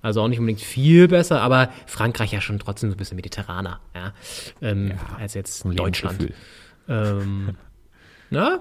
[0.03, 3.81] Also auch nicht unbedingt viel besser, aber Frankreich ja schon trotzdem so ein bisschen mediterraner,
[3.95, 4.13] ja,
[4.61, 6.31] ähm, ja als jetzt Deutschland.
[6.87, 7.55] Ähm,
[8.29, 8.59] na,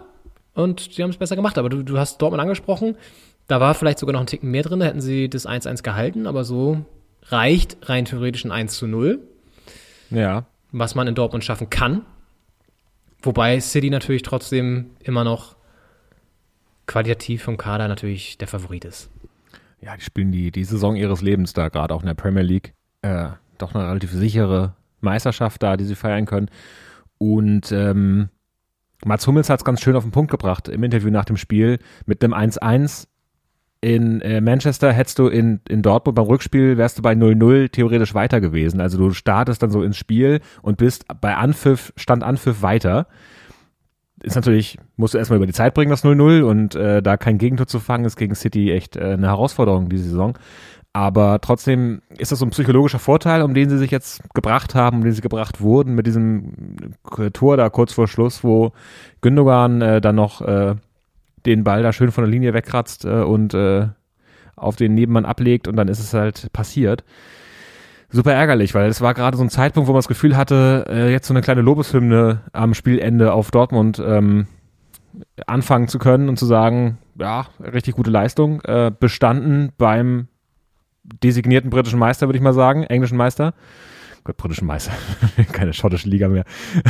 [0.55, 1.57] und sie haben es besser gemacht.
[1.57, 2.96] Aber du, du hast Dortmund angesprochen.
[3.49, 6.26] Da war vielleicht sogar noch ein Ticken mehr drin, da hätten sie das 1-1 gehalten,
[6.26, 6.84] aber so
[7.24, 9.20] reicht rein theoretisch ein 1 zu 0.
[10.11, 10.46] Ja.
[10.70, 12.03] Was man in Dortmund schaffen kann.
[13.22, 15.57] Wobei City natürlich trotzdem immer noch
[16.86, 19.11] qualitativ vom Kader natürlich der Favorit ist.
[19.80, 22.74] Ja, die spielen die, die Saison ihres Lebens da, gerade auch in der Premier League.
[23.03, 26.51] Äh, doch eine relativ sichere Meisterschaft da, die sie feiern können.
[27.18, 28.28] Und ähm,
[29.05, 31.78] Mats Hummels hat es ganz schön auf den Punkt gebracht im Interview nach dem Spiel.
[32.07, 33.07] Mit einem 1-1
[33.81, 38.14] in äh, Manchester hättest du in, in Dortmund beim Rückspiel wärst du bei 0-0 theoretisch
[38.14, 38.81] weiter gewesen.
[38.81, 43.07] Also du startest dann so ins Spiel und bist bei Anpfiff, Stand Anpfiff weiter.
[44.20, 47.39] Ist natürlich, musst du erstmal über die Zeit bringen, das 0-0 und äh, da kein
[47.39, 50.37] Gegentor zu fangen, ist gegen City echt äh, eine Herausforderung diese Saison.
[50.93, 54.99] Aber trotzdem ist das so ein psychologischer Vorteil, um den sie sich jetzt gebracht haben,
[54.99, 56.53] um den sie gebracht wurden, mit diesem
[57.33, 58.72] Tor da kurz vor Schluss, wo
[59.20, 60.74] Gündogan äh, dann noch äh,
[61.47, 63.89] den Ball da schön von der Linie wegkratzt äh, und äh,
[64.57, 67.05] auf den Nebenmann ablegt und dann ist es halt passiert.
[68.11, 71.12] Super ärgerlich, weil es war gerade so ein Zeitpunkt, wo man das Gefühl hatte, äh,
[71.12, 74.47] jetzt so eine kleine Lobeshymne am Spielende auf Dortmund ähm,
[75.47, 80.28] anfangen zu können und zu sagen, ja, richtig gute Leistung, äh, bestanden beim
[81.22, 83.55] designierten britischen Meister, würde ich mal sagen, englischen Meister.
[84.29, 84.93] Gott, britischen Meister.
[85.53, 86.45] Keine schottische Liga mehr.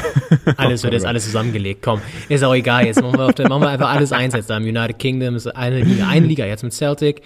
[0.56, 1.82] Alles wird jetzt alles zusammengelegt.
[1.82, 2.84] Komm, ist auch egal.
[2.84, 4.56] Jetzt machen wir, der, machen wir einfach alles eins jetzt da.
[4.56, 6.08] Im United Kingdom ist eine Liga.
[6.08, 7.22] Eine Liga jetzt mit Celtic,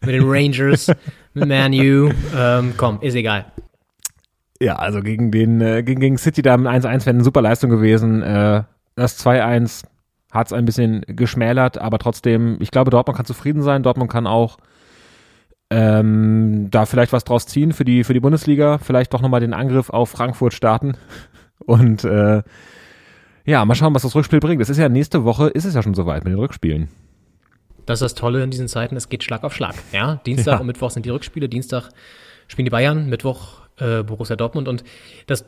[0.00, 0.90] mit den Rangers,
[1.34, 2.10] mit Man U.
[2.34, 3.52] Ähm, komm, ist egal.
[4.62, 7.68] Ja, also gegen den, äh, gegen, gegen City da mit 1-1 wäre eine super Leistung
[7.68, 8.22] gewesen.
[8.22, 8.62] Äh,
[8.94, 9.84] das 2-1
[10.32, 13.82] hat es ein bisschen geschmälert, aber trotzdem, ich glaube, Dortmund kann zufrieden sein.
[13.82, 14.56] Dortmund kann auch
[15.70, 19.54] ähm, da vielleicht was draus ziehen für die, für die Bundesliga, vielleicht doch nochmal den
[19.54, 20.96] Angriff auf Frankfurt starten
[21.64, 22.42] und äh,
[23.44, 24.60] ja, mal schauen, was das Rückspiel bringt.
[24.60, 26.88] Es ist ja nächste Woche, ist es ja schon soweit mit den Rückspielen.
[27.86, 29.74] Das ist das Tolle in diesen Zeiten, es geht Schlag auf Schlag.
[29.92, 30.58] Ja, Dienstag ja.
[30.58, 31.48] und Mittwoch sind die Rückspiele.
[31.48, 31.88] Dienstag
[32.46, 34.68] spielen die Bayern, Mittwoch äh, Borussia Dortmund.
[34.68, 34.84] Und
[35.26, 35.44] das,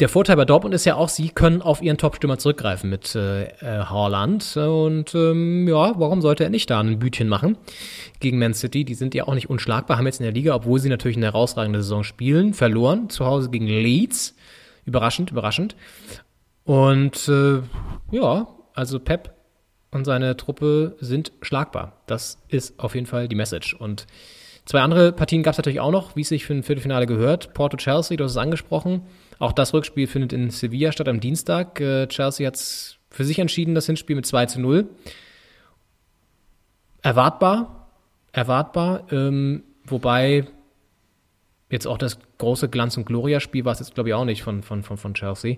[0.00, 3.44] der Vorteil bei Dortmund ist ja auch, sie können auf ihren Top-Stürmer zurückgreifen mit äh,
[3.44, 4.56] äh, Haaland.
[4.56, 7.58] Und ähm, ja, warum sollte er nicht da ein Bütchen machen
[8.20, 8.84] gegen Man City?
[8.84, 11.26] Die sind ja auch nicht unschlagbar, haben jetzt in der Liga, obwohl sie natürlich eine
[11.26, 13.08] herausragende Saison spielen, verloren.
[13.10, 14.34] Zu Hause gegen Leeds.
[14.84, 15.76] Überraschend, überraschend.
[16.64, 17.60] Und äh,
[18.10, 19.34] ja, also Pep
[19.90, 22.02] und seine Truppe sind schlagbar.
[22.06, 23.74] Das ist auf jeden Fall die Message.
[23.74, 24.06] Und
[24.64, 27.54] zwei andere Partien gab es natürlich auch noch, wie es sich für ein Viertelfinale gehört.
[27.54, 29.02] Porto Chelsea, du hast es angesprochen.
[29.38, 31.80] Auch das Rückspiel findet in Sevilla statt am Dienstag.
[31.80, 34.88] Äh, Chelsea hat es für sich entschieden, das Hinspiel mit 2 zu 0.
[37.02, 37.88] Erwartbar,
[38.32, 40.46] erwartbar, ähm, wobei
[41.68, 44.62] jetzt auch das große Glanz- und Gloria-Spiel war es jetzt, glaube ich, auch nicht von,
[44.62, 45.56] von, von, von Chelsea.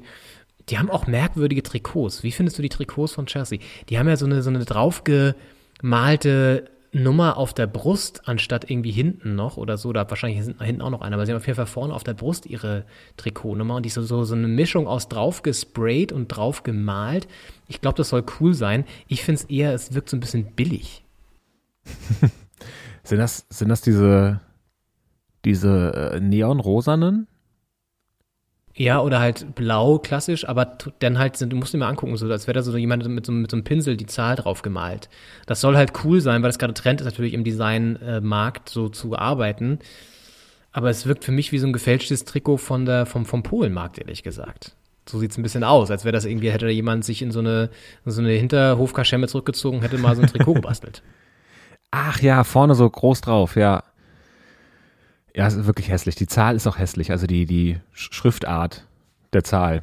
[0.70, 2.22] Die haben auch merkwürdige Trikots.
[2.22, 3.58] Wie findest du die Trikots von Chelsea?
[3.90, 9.34] Die haben ja so eine, so eine draufgemalte Nummer auf der Brust, anstatt irgendwie hinten
[9.34, 9.92] noch oder so.
[9.92, 12.14] Da wahrscheinlich hinten auch noch eine, aber sie haben auf jeden Fall vorne auf der
[12.14, 12.84] Brust ihre
[13.16, 17.26] Trikotnummer und die ist so, so, eine Mischung aus draufgesprayt und draufgemalt.
[17.66, 18.84] Ich glaube, das soll cool sein.
[19.08, 21.04] Ich finde es eher, es wirkt so ein bisschen billig.
[23.02, 24.40] sind, das, sind das diese,
[25.44, 27.26] diese äh, neonrosanen?
[28.76, 32.48] Ja, oder halt blau, klassisch, aber dann halt, du musst dir mal angucken, so als
[32.48, 35.08] wäre da so jemand mit so, mit so einem Pinsel die Zahl drauf gemalt.
[35.46, 39.16] Das soll halt cool sein, weil das gerade Trend ist, natürlich im Designmarkt so zu
[39.16, 39.78] arbeiten.
[40.72, 43.98] Aber es wirkt für mich wie so ein gefälschtes Trikot von der, vom, vom Polenmarkt,
[43.98, 44.74] ehrlich gesagt.
[45.08, 47.38] So sieht's ein bisschen aus, als wäre das irgendwie, hätte da jemand sich in so
[47.38, 47.70] eine,
[48.04, 51.02] in so eine Hinterhofkaschemme zurückgezogen, hätte mal so ein Trikot gebastelt.
[51.92, 53.84] Ach ja, vorne so groß drauf, ja.
[55.36, 56.14] Ja, es ist wirklich hässlich.
[56.14, 58.86] Die Zahl ist auch hässlich, also die, die Schriftart
[59.32, 59.82] der Zahl.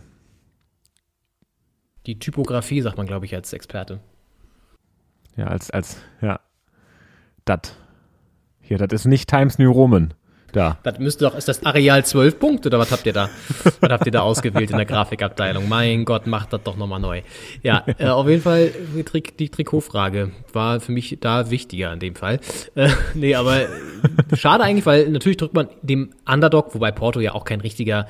[2.06, 4.00] Die Typografie, sagt man, glaube ich, als Experte.
[5.36, 6.40] Ja, als, als, ja.
[7.46, 7.76] Dat.
[8.62, 10.14] Hier, das ist nicht Times New Roman.
[10.52, 10.78] Da.
[10.84, 13.30] Das müsste doch, ist das Areal 12 Punkte oder was habt ihr da?
[13.80, 15.70] was habt ihr da ausgewählt in der Grafikabteilung?
[15.70, 17.22] Mein Gott, macht das doch nochmal neu.
[17.64, 22.00] Ja, äh, auf jeden Fall die, Trik die Trikotfrage war für mich da wichtiger in
[22.00, 22.40] dem Fall.
[22.76, 23.68] Äh, nee, aber
[24.34, 28.08] schade eigentlich, weil natürlich drückt man dem Underdog, wobei Porto ja auch kein richtiger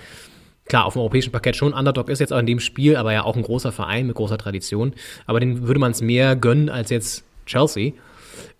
[0.72, 3.24] klar, auf dem europäischen Parkett schon Underdog ist jetzt auch in dem Spiel, aber ja
[3.24, 4.94] auch ein großer Verein mit großer Tradition.
[5.26, 7.92] Aber den würde man es mehr gönnen als jetzt Chelsea.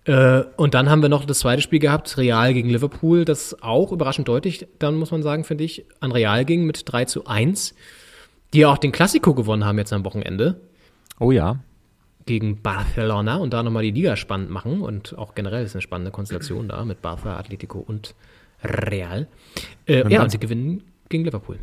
[0.04, 3.92] Äh, und dann haben wir noch das zweite Spiel gehabt, Real gegen Liverpool, das auch
[3.92, 7.74] überraschend deutlich, dann muss man sagen, finde ich, an Real ging mit 3 zu 1,
[8.52, 10.60] die ja auch den Klassiko gewonnen haben jetzt am Wochenende.
[11.20, 11.60] Oh ja.
[12.26, 16.10] Gegen Barcelona und da nochmal die Liga spannend machen und auch generell ist eine spannende
[16.10, 18.14] Konstellation da mit Barca, Atletico und
[18.62, 19.26] Real.
[19.86, 21.58] Äh, ja, und sie gewinnen gegen Liverpool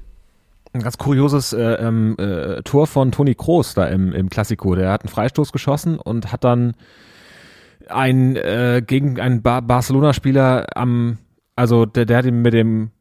[0.73, 4.75] ein ganz kurioses äh, ähm, äh, Tor von Toni Kroos da im, im Klassiko.
[4.75, 6.75] Der hat einen Freistoß geschossen und hat dann
[7.89, 11.17] ein äh, gegen einen ba Barcelona-Spieler am,
[11.55, 12.91] also der, der hat ihn mit dem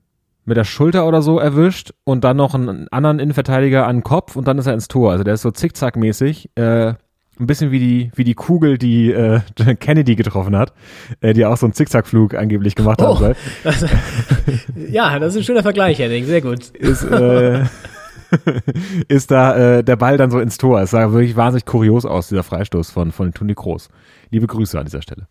[0.44, 4.34] mit der Schulter oder so erwischt und dann noch einen anderen Innenverteidiger an den Kopf
[4.34, 5.12] und dann ist er ins Tor.
[5.12, 6.50] Also der ist so zickzackmäßig.
[6.54, 6.94] Äh,
[7.40, 9.40] ein bisschen wie die, wie die Kugel, die äh,
[9.78, 10.72] Kennedy getroffen hat,
[11.20, 13.36] äh, die auch so einen Zickzackflug angeblich gemacht oh, hat.
[13.62, 13.84] Das,
[14.90, 16.70] ja, das ist ein schöner Vergleich, Henning, sehr gut.
[16.70, 17.64] Ist, äh,
[19.08, 20.80] ist da äh, der Ball dann so ins Tor.
[20.80, 23.88] Es sah wirklich wahnsinnig kurios aus, dieser Freistoß von, von Toni Kroos.
[24.30, 25.26] Liebe Grüße an dieser Stelle.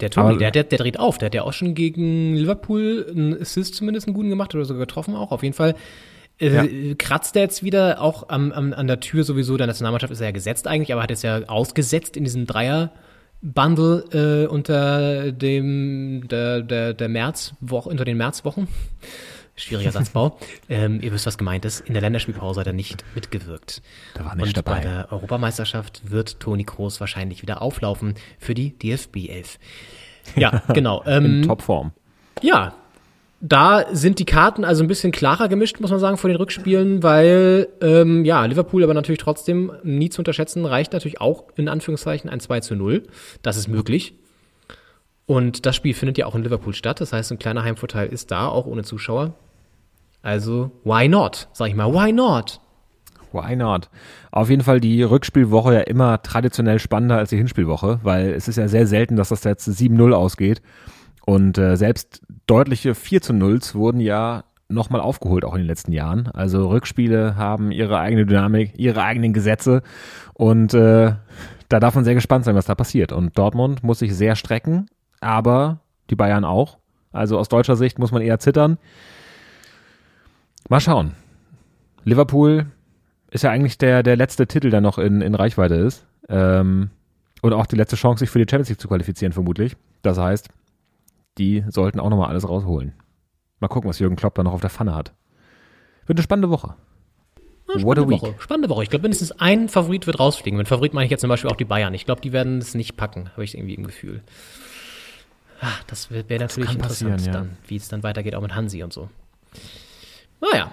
[0.00, 1.18] Der Toni, der, der, der dreht auf.
[1.18, 4.86] Der hat ja auch schon gegen Liverpool einen Assist zumindest einen guten gemacht oder sogar
[4.86, 5.30] getroffen auch.
[5.30, 5.74] Auf jeden Fall
[6.40, 6.94] äh, ja.
[6.98, 10.28] kratzt er jetzt wieder auch am, am, an der Tür sowieso der Nationalmannschaft ist er
[10.28, 12.92] ja gesetzt eigentlich, aber hat es ja ausgesetzt in diesem Dreier
[13.42, 18.68] Bundle äh, unter dem der der der Märzwoche unter den Märzwochen.
[19.60, 20.38] Schwieriger Satzbau.
[20.68, 21.80] ähm, ihr wisst, was gemeint ist.
[21.80, 23.82] In der Länderspielpause hat er nicht mitgewirkt.
[24.14, 24.76] Da war nicht Und dabei.
[24.76, 29.58] bei der Europameisterschaft wird Toni Kroos wahrscheinlich wieder auflaufen für die DFB 11.
[30.36, 31.02] Ja, genau.
[31.06, 31.92] Ähm, In Topform.
[32.42, 32.74] Ja,
[33.40, 37.02] da sind die Karten also ein bisschen klarer gemischt, muss man sagen, vor den Rückspielen,
[37.02, 42.28] weil ähm, ja, Liverpool aber natürlich trotzdem nie zu unterschätzen, reicht natürlich auch in Anführungszeichen
[42.28, 43.02] ein 2 zu 0.
[43.42, 44.14] Das ist möglich.
[45.24, 47.00] Und das Spiel findet ja auch in Liverpool statt.
[47.00, 49.34] Das heißt, ein kleiner Heimvorteil ist da, auch ohne Zuschauer.
[50.22, 51.48] Also, why not?
[51.52, 52.60] Sag ich mal, why not?
[53.32, 53.88] Why not?
[54.32, 58.56] Auf jeden Fall die Rückspielwoche ja immer traditionell spannender als die Hinspielwoche, weil es ist
[58.56, 60.62] ja sehr selten, dass das jetzt 7-0 ausgeht.
[61.24, 65.92] Und äh, selbst deutliche 4 zu 0 wurden ja nochmal aufgeholt, auch in den letzten
[65.92, 66.28] Jahren.
[66.28, 69.82] Also Rückspiele haben ihre eigene Dynamik, ihre eigenen Gesetze.
[70.34, 71.14] Und äh,
[71.68, 73.12] da darf man sehr gespannt sein, was da passiert.
[73.12, 74.86] Und Dortmund muss sich sehr strecken,
[75.20, 76.78] aber die Bayern auch.
[77.12, 78.78] Also aus deutscher Sicht muss man eher zittern.
[80.70, 81.16] Mal schauen.
[82.04, 82.66] Liverpool
[83.32, 86.06] ist ja eigentlich der, der letzte Titel, der noch in, in Reichweite ist.
[86.28, 86.90] Ähm,
[87.42, 89.76] und auch die letzte Chance, sich für die Champions League zu qualifizieren, vermutlich.
[90.02, 90.48] Das heißt,
[91.38, 92.92] die sollten auch nochmal alles rausholen.
[93.58, 95.12] Mal gucken, was Jürgen Klopp da noch auf der Pfanne hat.
[96.06, 96.76] Wird eine spannende Woche.
[97.74, 98.22] Ja, What a week.
[98.22, 98.34] Woche.
[98.38, 98.84] Spannende Woche.
[98.84, 100.56] Ich glaube, mindestens ein Favorit wird rausfliegen.
[100.56, 101.94] Mit Favorit meine ich jetzt zum Beispiel auch die Bayern.
[101.94, 104.22] Ich glaube, die werden es nicht packen, habe ich irgendwie im Gefühl.
[105.60, 107.32] Ach, das wäre natürlich interessant, ja.
[107.32, 109.10] dann, wie es dann weitergeht, auch mit Hansi und so.
[110.40, 110.72] Naja,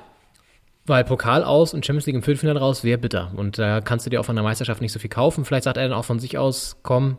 [0.88, 3.32] weil Pokal aus und Champions League im Viertelfinale raus wäre bitter.
[3.36, 5.46] Und da kannst du dir auch von der Meisterschaft nicht so viel kaufen.
[5.46, 7.18] Vielleicht sagt er dann auch von sich aus, komm,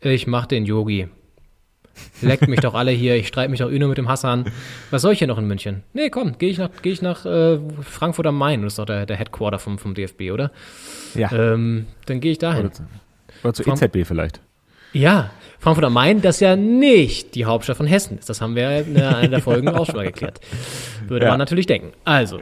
[0.00, 1.08] ich mach den Yogi.
[2.22, 4.46] Leckt mich doch alle hier, ich streite mich doch nur mit dem Hassan.
[4.90, 5.84] Was soll ich hier noch in München?
[5.92, 8.62] Nee, komm, gehe ich nach, geh ich nach äh, Frankfurt am Main.
[8.62, 10.50] Das ist doch der, der Headquarter vom, vom DFB, oder?
[11.14, 11.30] Ja.
[11.30, 12.66] Ähm, dann gehe ich dahin.
[12.66, 12.82] Oder zu,
[13.44, 14.40] oder zu EZB vielleicht.
[14.94, 18.28] Ja, Frankfurt am Main, das ja nicht die Hauptstadt von Hessen ist.
[18.28, 20.40] Das haben wir in einer der Folgen auch schon mal geklärt.
[21.08, 21.32] Würde ja.
[21.32, 21.92] man natürlich denken.
[22.04, 22.40] Also,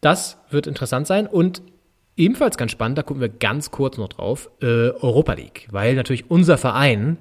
[0.00, 1.62] das wird interessant sein und
[2.16, 6.30] ebenfalls ganz spannend, da gucken wir ganz kurz noch drauf, äh, Europa League, weil natürlich
[6.30, 7.18] unser Verein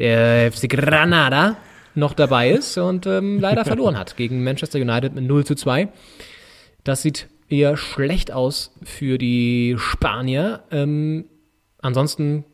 [0.00, 1.56] der FC Granada
[1.94, 5.88] noch dabei ist und ähm, leider verloren hat gegen Manchester United mit 0 zu 2.
[6.82, 10.64] Das sieht eher schlecht aus für die Spanier.
[10.72, 11.26] Ähm,
[11.80, 12.44] ansonsten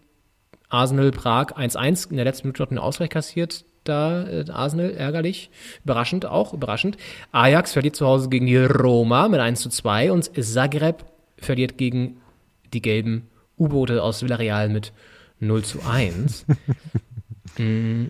[0.73, 3.65] Arsenal Prag 1-1 in der letzten Minute noch einen Ausgleich kassiert.
[3.85, 5.51] Da äh, Arsenal ärgerlich,
[5.85, 6.97] überraschend auch, überraschend.
[7.33, 11.05] Ajax verliert zu Hause gegen die Roma mit 1 zu 2 und Zagreb
[11.37, 12.19] verliert gegen
[12.73, 14.93] die gelben U-Boote aus Villarreal mit
[15.41, 16.47] 0 zu 1.
[17.59, 18.07] Mm,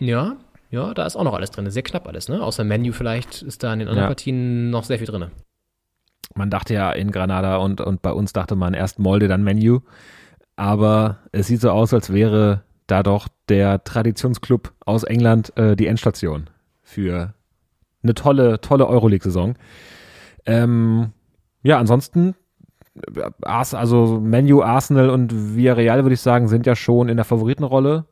[0.00, 0.36] ja,
[0.70, 1.70] ja, da ist auch noch alles drin.
[1.70, 2.42] Sehr knapp alles, ne?
[2.42, 4.08] Außer Menu vielleicht ist da in den anderen ja.
[4.08, 5.30] Partien noch sehr viel drin.
[6.34, 9.80] Man dachte ja in Granada und, und bei uns dachte man erst Molde, dann Menu.
[10.56, 15.86] Aber es sieht so aus, als wäre da doch der Traditionsclub aus England äh, die
[15.86, 16.50] Endstation
[16.82, 17.34] für
[18.02, 19.54] eine tolle, tolle Euroleague-Saison.
[20.44, 21.12] Ähm,
[21.62, 22.34] ja, ansonsten,
[23.14, 28.04] äh, also Menu, Arsenal und Villarreal, würde ich sagen, sind ja schon in der Favoritenrolle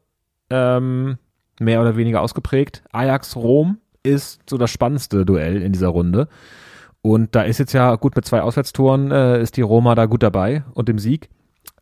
[0.49, 1.19] ähm,
[1.59, 2.83] mehr oder weniger ausgeprägt.
[2.93, 6.29] Ajax Rom ist so das spannendste Duell in dieser Runde.
[7.03, 10.23] Und da ist jetzt ja gut mit zwei Auswärtstoren, äh, ist die Roma da gut
[10.23, 11.29] dabei und dem Sieg.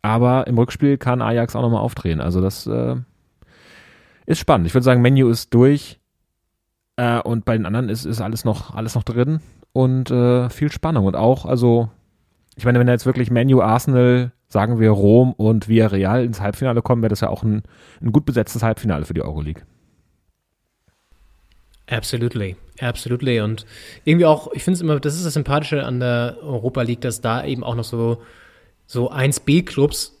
[0.01, 2.21] Aber im Rückspiel kann Ajax auch nochmal aufdrehen.
[2.21, 2.95] Also das äh,
[4.25, 4.67] ist spannend.
[4.67, 5.99] Ich würde sagen, Menu ist durch.
[6.95, 9.41] Äh, und bei den anderen ist, ist alles noch, alles noch drin
[9.73, 11.05] und äh, viel Spannung.
[11.05, 11.89] Und auch, also,
[12.55, 16.81] ich meine, wenn da jetzt wirklich Menu, Arsenal, sagen wir Rom und Villarreal ins Halbfinale
[16.81, 17.63] kommen, wäre das ja auch ein,
[18.01, 19.63] ein gut besetztes Halbfinale für die Euroleague.
[21.87, 23.41] Absolutely, absolutely.
[23.41, 23.65] Und
[24.05, 27.21] irgendwie auch, ich finde es immer, das ist das Sympathische an der Europa League, dass
[27.21, 28.21] da eben auch noch so,
[28.89, 30.19] so 1B-Clubs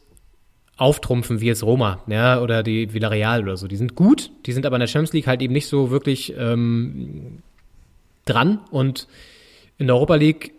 [0.77, 3.67] auftrumpfen wie jetzt Roma, ja, oder die Villarreal oder so.
[3.67, 6.35] Die sind gut, die sind aber in der Champions League halt eben nicht so wirklich
[6.37, 7.39] ähm,
[8.25, 8.59] dran.
[8.69, 9.07] Und
[9.79, 10.53] in der Europa League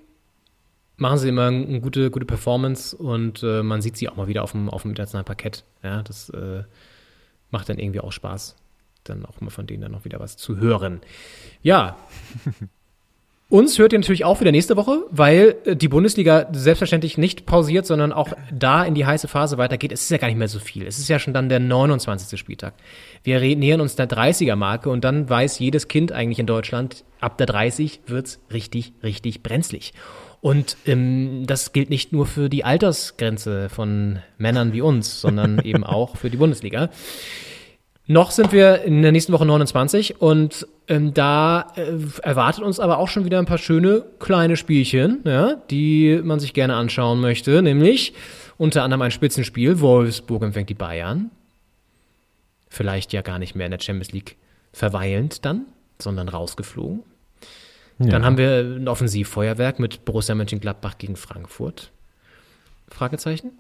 [0.97, 4.43] machen sie immer eine gute, gute Performance und äh, man sieht sie auch mal wieder
[4.43, 5.65] auf dem, auf dem internationalen Parkett.
[5.85, 6.65] Ja, das äh,
[7.53, 8.57] macht dann irgendwie auch Spaß
[9.05, 11.01] dann auch mal von denen dann noch wieder was zu hören.
[11.63, 11.97] Ja.
[13.51, 17.85] Uns hört ihr natürlich auch wieder nächste Woche, weil äh, die Bundesliga selbstverständlich nicht pausiert,
[17.85, 19.91] sondern auch da in die heiße Phase weitergeht.
[19.91, 20.87] Es ist ja gar nicht mehr so viel.
[20.87, 22.39] Es ist ja schon dann der 29.
[22.39, 22.75] Spieltag.
[23.25, 27.49] Wir nähern uns der 30er-Marke und dann weiß jedes Kind eigentlich in Deutschland, ab der
[27.49, 29.95] 30 wird's richtig, richtig brenzlig.
[30.41, 35.83] Und ähm, das gilt nicht nur für die Altersgrenze von Männern wie uns, sondern eben
[35.83, 36.89] auch für die Bundesliga.
[38.11, 41.93] Noch sind wir in der nächsten Woche 29 und ähm, da äh,
[42.23, 46.53] erwartet uns aber auch schon wieder ein paar schöne kleine Spielchen, ja, die man sich
[46.53, 48.13] gerne anschauen möchte, nämlich
[48.59, 49.79] unter anderem ein Spitzenspiel.
[49.79, 51.31] Wolfsburg empfängt die Bayern.
[52.69, 54.35] Vielleicht ja gar nicht mehr in der Champions League
[54.73, 55.67] verweilend dann,
[56.01, 57.05] sondern rausgeflogen.
[58.01, 58.07] Ja.
[58.07, 61.93] Dann haben wir ein Offensivfeuerwerk mit Borussia Mönchengladbach gegen Frankfurt.
[62.89, 63.53] Fragezeichen.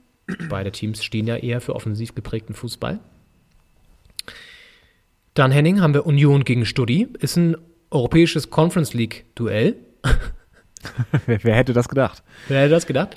[0.48, 2.98] Beide Teams stehen ja eher für offensiv geprägten Fußball.
[5.34, 7.08] Dann, Henning, haben wir Union gegen Studi.
[7.18, 7.56] Ist ein
[7.90, 9.76] europäisches Conference League-Duell.
[11.26, 12.22] wer, wer, hätte das gedacht?
[12.48, 13.16] Wer hätte das gedacht?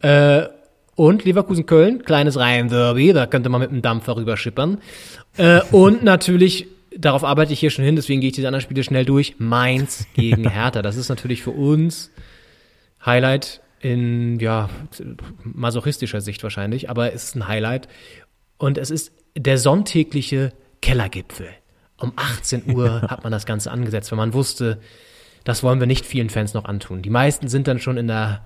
[0.00, 0.46] Äh,
[0.94, 4.78] und Leverkusen-Köln, kleines Reihen-Derby, da könnte man mit dem Dampfer rüberschippern.
[5.36, 6.66] Äh, und natürlich,
[6.96, 9.36] darauf arbeite ich hier schon hin, deswegen gehe ich diese anderen Spiele schnell durch.
[9.38, 10.82] Mainz gegen Hertha.
[10.82, 12.10] Das ist natürlich für uns
[13.04, 14.68] Highlight in, ja,
[15.42, 17.88] masochistischer Sicht wahrscheinlich, aber es ist ein Highlight.
[18.58, 20.52] Und es ist der sonntägliche
[20.82, 21.48] Kellergipfel.
[21.98, 24.80] Um 18 Uhr hat man das Ganze angesetzt, weil man wusste,
[25.44, 27.00] das wollen wir nicht vielen Fans noch antun.
[27.00, 28.42] Die meisten sind dann schon in der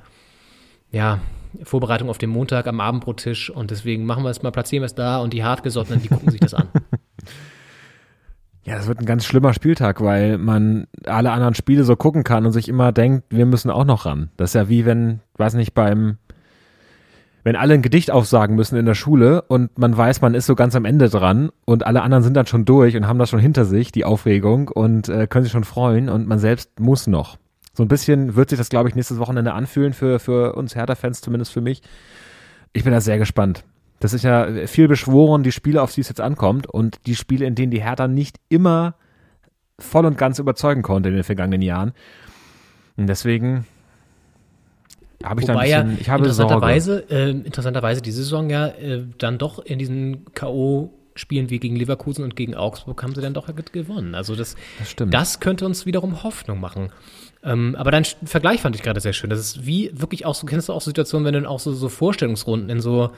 [0.93, 1.21] ja,
[1.65, 4.95] Vorbereitung auf den Montag am Abendbrottisch und deswegen machen wir es mal, platzieren wir es
[4.95, 6.69] da und die Hartgesottenen, die gucken sich das an.
[8.67, 12.45] Ja, das wird ein ganz schlimmer Spieltag, weil man alle anderen Spiele so gucken kann
[12.45, 14.31] und sich immer denkt, wir müssen auch noch ran.
[14.37, 16.19] Das ist ja wie wenn, weiß nicht, beim
[17.47, 20.57] wenn alle ein Gedicht aufsagen müssen in der Schule und man weiß, man ist so
[20.57, 23.39] ganz am Ende dran und alle anderen sind dann schon durch und haben das schon
[23.39, 27.39] hinter sich, die Aufregung und äh, können sich schon freuen und man selbst muss noch.
[27.73, 31.21] So ein bisschen wird sich das, glaube ich, nächstes Wochenende anfühlen für, für uns Hertha-Fans,
[31.21, 31.83] zumindest für mich.
[32.73, 33.63] Ich bin da sehr gespannt.
[34.01, 37.47] Das ist ja viel beschworen, die Spiele, auf die es jetzt ankommt und die Spiele,
[37.47, 38.97] in denen die Hertha nicht immer
[39.79, 41.93] voll und ganz überzeugen konnte in den vergangenen Jahren.
[42.97, 43.67] Und deswegen
[45.29, 49.39] habe ich Wobei dann bisschen, ich habe interessanterweise, äh, interessanterweise diese Saison ja äh, dann
[49.39, 50.93] doch in diesen K.O.
[51.15, 54.15] Spielen wie gegen Leverkusen und gegen Augsburg haben sie dann doch gewonnen.
[54.15, 56.91] Also das, das, das könnte uns wiederum Hoffnung machen.
[57.43, 59.31] Ähm, aber dein Vergleich fand ich gerade sehr schön.
[59.31, 61.61] Das ist wie wirklich auch so, kennst du auch so Situationen, wenn du dann auch
[61.61, 63.11] so, so Vorstellungsrunden in so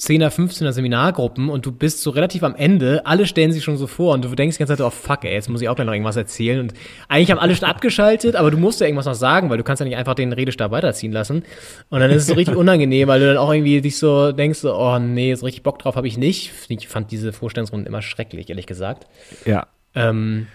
[0.00, 3.86] 10er, 15er Seminargruppen und du bist so relativ am Ende, alle stellen sich schon so
[3.86, 5.86] vor und du denkst die ganze Zeit, oh fuck, ey, jetzt muss ich auch gleich
[5.86, 6.72] noch irgendwas erzählen und
[7.08, 9.80] eigentlich haben alle schon abgeschaltet, aber du musst ja irgendwas noch sagen, weil du kannst
[9.80, 11.42] ja nicht einfach den Redestab weiterziehen lassen
[11.90, 14.64] und dann ist es so richtig unangenehm, weil du dann auch irgendwie dich so denkst,
[14.64, 16.50] oh nee, so richtig Bock drauf habe ich nicht.
[16.68, 19.06] Ich fand diese Vorstellungsrunden immer schrecklich, ehrlich gesagt.
[19.44, 19.66] Ja.
[19.94, 20.46] Ähm,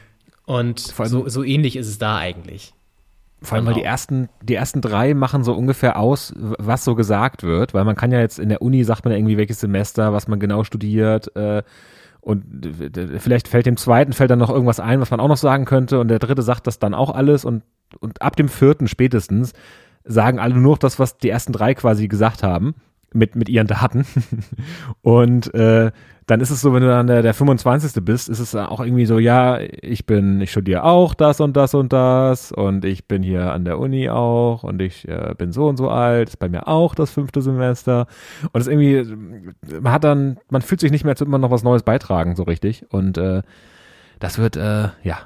[0.46, 2.74] und so, so ähnlich ist es da eigentlich.
[3.42, 3.92] Vor allem, weil die genau.
[3.92, 8.12] ersten, die ersten drei machen so ungefähr aus, was so gesagt wird, weil man kann
[8.12, 11.62] ja jetzt in der Uni sagt man irgendwie welches Semester, was man genau studiert, äh,
[12.22, 12.44] und
[13.20, 16.00] vielleicht fällt dem zweiten fällt dann noch irgendwas ein, was man auch noch sagen könnte,
[16.00, 17.62] und der dritte sagt das dann auch alles und,
[18.00, 19.54] und ab dem vierten spätestens
[20.04, 22.74] sagen alle nur noch das, was die ersten drei quasi gesagt haben
[23.14, 24.06] mit, mit ihren Daten.
[25.02, 25.92] und äh,
[26.28, 28.04] dann ist es so, wenn du dann der, der 25.
[28.04, 31.76] bist, ist es auch irgendwie so, ja, ich bin, ich studiere auch das und das
[31.76, 35.68] und das und ich bin hier an der Uni auch und ich äh, bin so
[35.68, 38.08] und so alt, ist bei mir auch das fünfte Semester
[38.52, 39.16] und es irgendwie,
[39.80, 42.36] man hat dann, man fühlt sich nicht mehr, als würde man noch was Neues beitragen,
[42.36, 43.44] so richtig und äh,
[44.20, 45.20] das wird, äh, ja,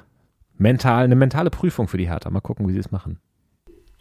[0.58, 2.30] mental, eine mentale Prüfung für die Hertha.
[2.30, 3.18] Mal gucken, wie sie es machen.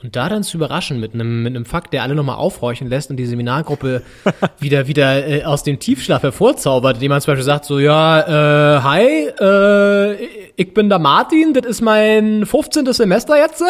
[0.02, 3.10] Und da dann zu überraschen mit einem, mit einem Fakt, der alle nochmal aufhorchen lässt
[3.10, 4.02] und die Seminargruppe
[4.60, 8.82] wieder, wieder äh, aus dem Tiefschlaf hervorzaubert, indem man zum Beispiel sagt, so, ja, äh,
[8.82, 10.14] hi, äh,
[10.56, 12.94] ich bin der Martin, das ist mein 15.
[12.94, 13.62] Semester jetzt.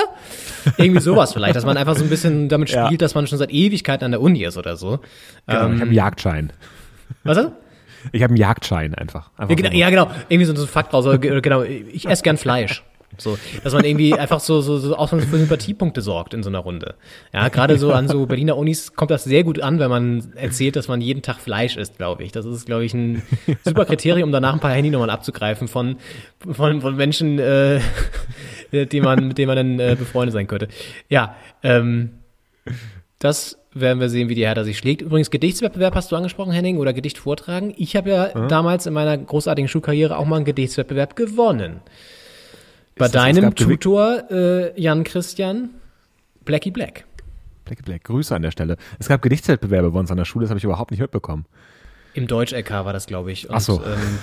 [0.77, 2.97] Irgendwie sowas vielleicht, dass man einfach so ein bisschen damit spielt, Ja.
[2.97, 4.99] dass man schon seit Ewigkeiten an der Uni ist oder so.
[5.47, 6.53] Genau, Ähm, ich habe einen Jagdschein.
[7.23, 7.53] Was ist das?
[8.11, 9.32] Ich habe einen Jagdschein einfach.
[9.36, 9.77] einfach Ja, genau, so.
[9.77, 10.11] ja, genau.
[10.30, 11.05] Irgendwie so, so ein Fakt raus.
[11.19, 12.84] Genau, ich esse gern Fleisch.
[13.18, 16.60] So, dass man irgendwie einfach so, so, so auch für Sympathiepunkte sorgt in so einer
[16.60, 16.95] Runde.
[17.34, 20.76] Ja, gerade so an so Berliner Unis kommt das sehr gut an, wenn man erzählt,
[20.76, 22.32] dass man jeden Tag Fleisch isst, glaube ich.
[22.32, 23.22] Das ist, glaube ich, ein
[23.66, 25.97] super Kriterium, um danach ein paar Handynummern abzugreifen von,
[26.51, 27.82] von, von Menschen, äh,
[28.72, 30.68] die man, mit denen man dann äh, befreundet sein könnte.
[31.10, 32.12] Ja, ähm,
[33.18, 35.01] das werden wir sehen, wie die Hertha sich schlägt.
[35.01, 37.74] Übrigens, Gedichtswettbewerb hast du angesprochen, Henning, oder Gedicht vortragen.
[37.78, 38.47] Ich habe ja Mhm.
[38.47, 41.82] damals in meiner großartigen Schulkarriere auch mal einen Gedichtswettbewerb gewonnen.
[43.00, 45.70] Bei deinem Tutor, äh, Jan Christian,
[46.45, 47.06] Blackie Black.
[47.66, 48.78] Black, Black, Grüße an der Stelle.
[49.00, 51.45] Es gab Gedichtswettbewerbe bei uns an der Schule, das habe ich überhaupt nicht mitbekommen.
[52.14, 53.47] Im Deutsch-LK war das, glaube ich.
[53.47, 53.82] Und, Ach so.
[53.84, 54.20] Ähm,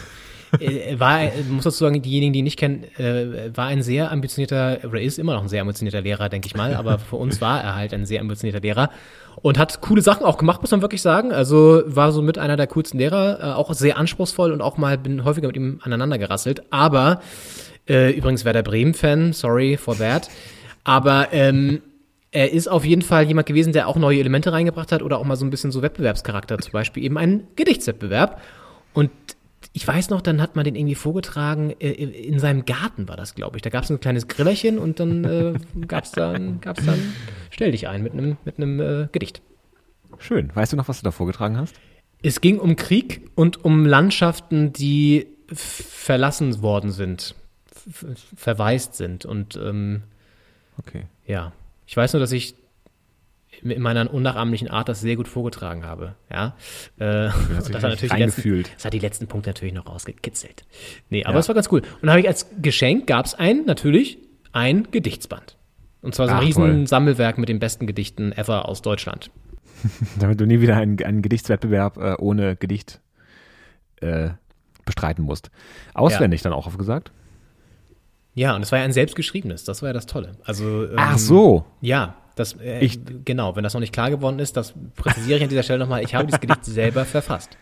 [0.60, 4.12] äh, war, äh, muss dazu sagen, diejenigen, die ihn nicht kennen, äh, war ein sehr
[4.12, 7.40] ambitionierter, oder ist immer noch ein sehr ambitionierter Lehrer, denke ich mal, aber für uns
[7.40, 8.90] war er halt ein sehr ambitionierter Lehrer
[9.42, 11.32] und hat coole Sachen auch gemacht, muss man wirklich sagen.
[11.32, 14.98] Also war so mit einer der coolsten Lehrer, äh, auch sehr anspruchsvoll und auch mal
[14.98, 16.62] bin häufiger mit ihm aneinander gerasselt.
[16.70, 17.20] Aber,
[17.88, 20.28] äh, übrigens Werder Bremen-Fan, sorry for that.
[20.84, 21.82] Aber ähm,
[22.30, 25.24] er ist auf jeden Fall jemand gewesen, der auch neue Elemente reingebracht hat oder auch
[25.24, 28.40] mal so ein bisschen so Wettbewerbscharakter, zum Beispiel eben einen Gedichtswettbewerb.
[28.92, 29.10] Und
[29.72, 33.34] ich weiß noch, dann hat man den irgendwie vorgetragen, äh, in seinem Garten war das,
[33.34, 33.62] glaube ich.
[33.62, 35.54] Da gab es ein kleines Grillerchen und dann äh,
[35.86, 36.98] gab es dann, gab's dann,
[37.50, 39.42] stell dich ein mit einem mit einem äh, Gedicht.
[40.18, 40.50] Schön.
[40.54, 41.74] Weißt du noch, was du da vorgetragen hast?
[42.22, 47.34] Es ging um Krieg und um Landschaften, die verlassen worden sind,
[47.90, 49.24] verwaist sind.
[49.24, 50.02] Und ähm,
[50.78, 51.04] Okay.
[51.26, 51.52] ja,
[51.86, 52.54] ich weiß nur, dass ich
[53.62, 56.14] in meiner unnachahmlichen Art das sehr gut vorgetragen habe.
[56.30, 56.48] Ja,
[56.98, 60.66] äh, das hat natürlich die letzten, das hat die letzten Punkte natürlich noch rausgekitzelt.
[61.08, 61.40] Nee, aber Ja.
[61.40, 61.80] es war ganz cool.
[61.80, 64.18] Und dann habe ich als Geschenk gab es ein, natürlich,
[64.52, 65.56] ein Gedichtsband.
[66.02, 66.86] Und zwar so ein Ach, riesen toll.
[66.86, 69.30] Sammelwerk mit den besten Gedichten ever aus Deutschland.
[70.18, 73.00] Damit du nie wieder einen, einen Gedichtswettbewerb äh, ohne Gedicht
[74.02, 74.30] äh,
[74.84, 75.50] bestreiten musst.
[75.94, 77.10] Auswendig dann auch aufgesagt?
[78.36, 80.32] Ja, und es war ja ein selbstgeschriebenes, das war ja das Tolle.
[80.44, 81.64] Also, ähm, Ach so.
[81.80, 85.42] Ja, das, äh, Ich- genau, wenn das noch nicht klar geworden ist, das präzisiere ich
[85.44, 87.56] an dieser Stelle nochmal, ich habe dieses Gedicht selber verfasst.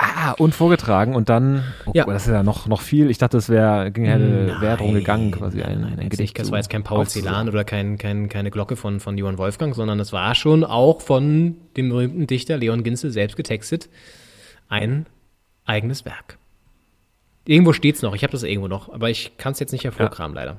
[0.00, 2.04] Ah, und vorgetragen und dann, oh, Ja.
[2.06, 3.10] das ist ja noch, noch viel.
[3.10, 6.20] Ich dachte, es wäre wär darum gegangen, quasi ein, ein Jetzt Gedicht.
[6.20, 7.04] nicht, das war jetzt kein Paul.
[7.06, 11.00] Celan oder kein, kein, keine Glocke von, von Johann Wolfgang, sondern es war schon auch
[11.02, 13.90] von dem berühmten Dichter Leon Ginzel selbst getextet.
[14.68, 15.06] Ein
[15.64, 16.38] eigenes Werk.
[17.48, 20.34] Irgendwo steht's noch, ich habe das irgendwo noch, aber ich kann es jetzt nicht hervorkramen,
[20.34, 20.58] leider.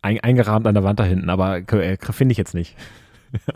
[0.00, 2.76] Ein, eingerahmt an der Wand da hinten, aber äh, finde ich jetzt nicht.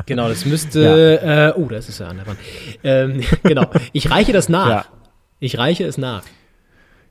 [0.05, 2.39] Genau, das müsste, äh, oh, das ist ja an der Wand.
[2.85, 4.69] Ähm, genau, ich reiche das nach.
[4.69, 4.85] Ja.
[5.39, 6.25] Ich reiche es nach.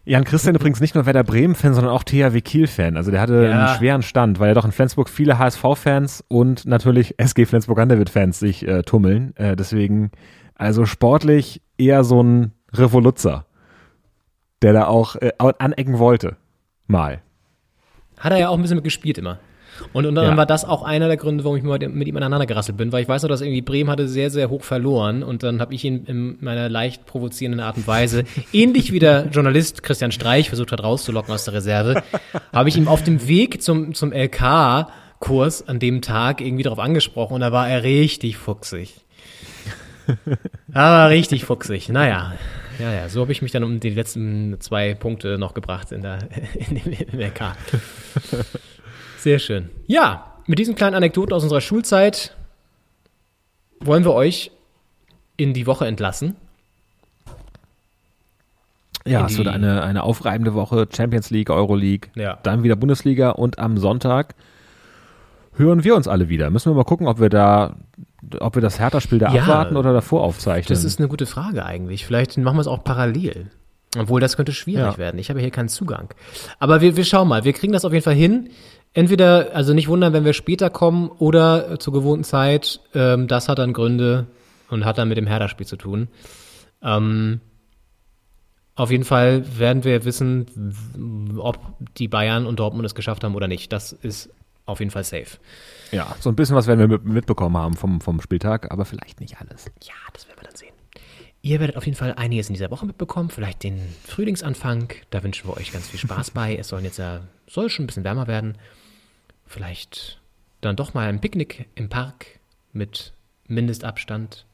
[0.03, 2.97] Jan Christian übrigens nicht nur Werder Bremen-Fan, sondern auch THW Kiel-Fan.
[2.97, 3.51] Also der hatte Ja.
[3.67, 8.67] einen schweren Stand, weil ja doch in Flensburg viele HSV-Fans und natürlich SG Flensburg-Handewitt-Fans sich
[8.67, 9.35] äh, tummeln.
[9.37, 10.11] Äh, deswegen,
[10.53, 13.45] also sportlich eher so ein Revoluzzer,
[14.61, 16.37] der da auch äh, anecken wollte.
[16.87, 17.21] Mal.
[18.17, 19.39] Hat er ja auch ein bisschen mit gespielt immer.
[19.93, 20.37] Und unter anderem Ja.
[20.37, 23.01] war das auch einer der Gründe, warum ich mit mit ihm aneinander gerasselt bin, weil
[23.01, 25.83] ich weiß noch, dass irgendwie Bremen hatte sehr, sehr hoch verloren und dann habe ich
[25.85, 30.71] ihn in meiner leicht provozierenden Art und Weise, ähnlich wie der Journalist Christian Streich versucht
[30.71, 32.03] hat rauszulocken aus der Reserve,
[32.53, 37.33] habe ich ihm auf dem Weg zum, zum LK-Kurs an dem Tag irgendwie darauf angesprochen
[37.35, 39.01] und da war er richtig fuchsig.
[40.73, 41.89] Aber richtig fuchsig.
[41.89, 42.33] Naja,
[42.81, 46.01] ja, ja, so habe ich mich dann um die letzten zwei Punkte noch gebracht in
[46.01, 46.27] der
[46.69, 47.55] in dem, im LK.
[49.19, 49.69] Sehr schön.
[49.87, 52.35] Ja, mit diesen kleinen Anekdoten aus unserer Schulzeit
[53.79, 54.51] wollen wir euch
[55.37, 56.35] in die Woche entlassen.
[59.05, 60.87] Ja, es wird eine, eine aufreibende Woche.
[60.95, 62.37] Champions League, Euroleague, Ja.
[62.43, 64.35] dann wieder Bundesliga und am Sonntag
[65.55, 66.49] hören wir uns alle wieder.
[66.51, 67.75] Müssen wir mal gucken, ob wir da,
[68.39, 70.69] ob wir das Hertha-Spiel da Ja, abwarten oder davor aufzeichnen.
[70.69, 72.05] Das ist eine gute Frage eigentlich.
[72.05, 73.47] Vielleicht machen wir es auch parallel.
[73.97, 74.97] Obwohl, das könnte schwierig Ja.
[74.97, 75.19] werden.
[75.19, 76.13] Ich habe hier keinen Zugang.
[76.59, 77.43] Aber wir, wir schauen mal.
[77.43, 78.49] Wir kriegen das auf jeden Fall hin.
[78.93, 82.79] Entweder, also nicht wundern, wenn wir später kommen oder zur gewohnten Zeit.
[82.93, 84.27] Ähm, das hat dann Gründe
[84.69, 86.07] und hat dann mit dem Herder-Spiel zu tun.
[86.81, 87.41] Ähm,
[88.75, 90.45] Auf jeden Fall werden wir wissen,
[91.37, 91.59] ob
[91.97, 93.73] die Bayern und Dortmund es geschafft haben oder nicht.
[93.73, 94.29] Das ist
[94.65, 95.37] auf jeden Fall safe.
[95.91, 99.19] Ja, so ein bisschen was werden wir mit- mitbekommen haben vom, vom Spieltag, aber vielleicht
[99.19, 99.65] nicht alles.
[99.83, 100.73] Ja, das werden wir dann sehen.
[101.43, 104.89] Ihr werdet auf jeden Fall einiges in dieser Woche mitbekommen, vielleicht den Frühlingsanfang.
[105.09, 106.55] Da wünschen wir euch ganz viel Spaß bei.
[106.55, 108.57] Es sollen jetzt ja, soll schon ein bisschen wärmer werden.
[109.47, 110.19] Vielleicht
[110.61, 112.25] dann doch mal ein Picknick im Park
[112.73, 113.13] mit
[113.47, 114.45] Mindestabstand.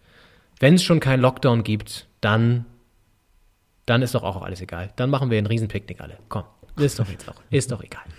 [0.60, 2.66] Wenn es schon keinen Lockdown gibt, dann,
[3.86, 4.92] dann ist doch auch alles egal.
[4.96, 6.18] Dann machen wir ein Riesenpicknick alle.
[6.30, 6.46] Komm,
[6.78, 8.04] ist doch jetzt auch, ist doch egal.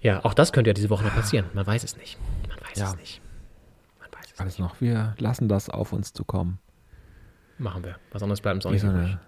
[0.00, 1.46] Ja, auch das könnte ja diese Woche noch passieren.
[1.54, 2.18] Man weiß es nicht.
[2.48, 2.90] Man weiß Ja.
[2.90, 3.20] es nicht.
[4.38, 4.80] Alles noch.
[4.80, 6.60] Wir lassen das auf uns zukommen.
[7.58, 7.96] Machen wir.
[8.12, 9.18] Was anderes bleibt uns auch Wie nicht so, eine,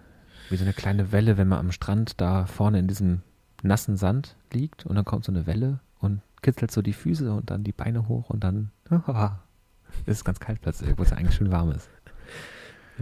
[0.49, 3.21] wie so eine kleine Welle, wenn man am Strand da vorne in diesem
[3.61, 7.49] nassen Sand liegt und dann kommt so eine Welle und kitzelt so die Füße und
[7.51, 8.71] dann die Beine hoch und dann
[10.05, 11.89] ist es ganz kalt plötzlich, wo es eigentlich schön warm ist.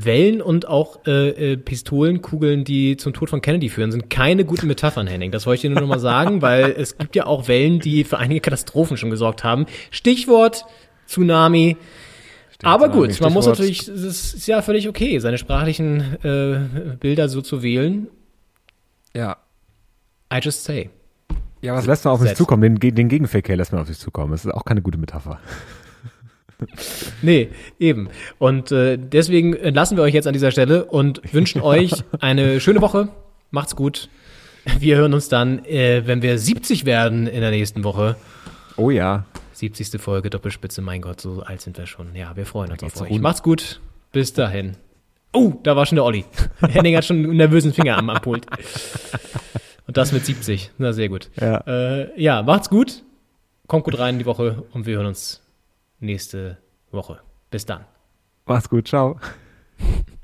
[0.06, 4.68] Wellen und auch äh, äh, Pistolenkugeln, die zum Tod von Kennedy führen, sind keine guten
[4.68, 5.32] Metaphern, Henning.
[5.32, 8.04] Das wollte ich dir nur noch mal sagen, weil es gibt ja auch Wellen, die
[8.04, 9.66] für einige Katastrophen schon gesorgt haben.
[9.92, 10.66] Stichwort
[11.08, 11.78] Tsunami.
[12.64, 17.30] Aber Tsunami, gut, man muss natürlich, es ist ja völlig okay, seine sprachlichen äh, Bilder
[17.30, 18.08] so zu wählen.
[19.16, 19.38] Ja.
[20.34, 20.90] I just say.
[21.62, 22.80] Ja, was lässt man auf sich zukommen?
[22.80, 24.32] Den, den Gegenverkehr lässt man auf sich zukommen.
[24.32, 25.40] Das ist auch keine gute Metapher.
[27.22, 27.50] Nee,
[27.80, 28.10] eben.
[28.38, 32.82] Und äh, deswegen lassen wir euch jetzt an dieser Stelle und wünschen euch eine schöne
[32.82, 33.10] Woche.
[33.52, 34.10] Macht's gut.
[34.80, 38.16] Wir hören uns dann, äh, wenn wir 70 werden in der nächsten Woche.
[38.78, 39.26] Oh ja.
[39.54, 40.02] 70.
[40.02, 42.16] Folge Doppelspitze, mein Gott, so alt sind wir schon.
[42.16, 43.10] Ja, wir freuen uns auf euch.
[43.10, 43.22] rund.
[43.22, 43.82] Macht's gut.
[44.12, 44.78] Bis dahin.
[45.34, 46.26] Oh, da war schon der Olli.
[46.62, 48.46] Henning hat schon einen nervösen Finger am, am Pult.
[49.86, 50.72] Und das mit 70.
[50.78, 51.30] Na, sehr gut.
[51.40, 51.58] Ja.
[51.68, 53.04] Äh, ja, macht's gut.
[53.68, 55.42] Kommt gut rein in die Woche und wir hören uns
[56.00, 56.58] nächste
[56.92, 57.22] Woche.
[57.50, 57.86] Bis dann.
[58.46, 59.20] Mach's gut, ciao.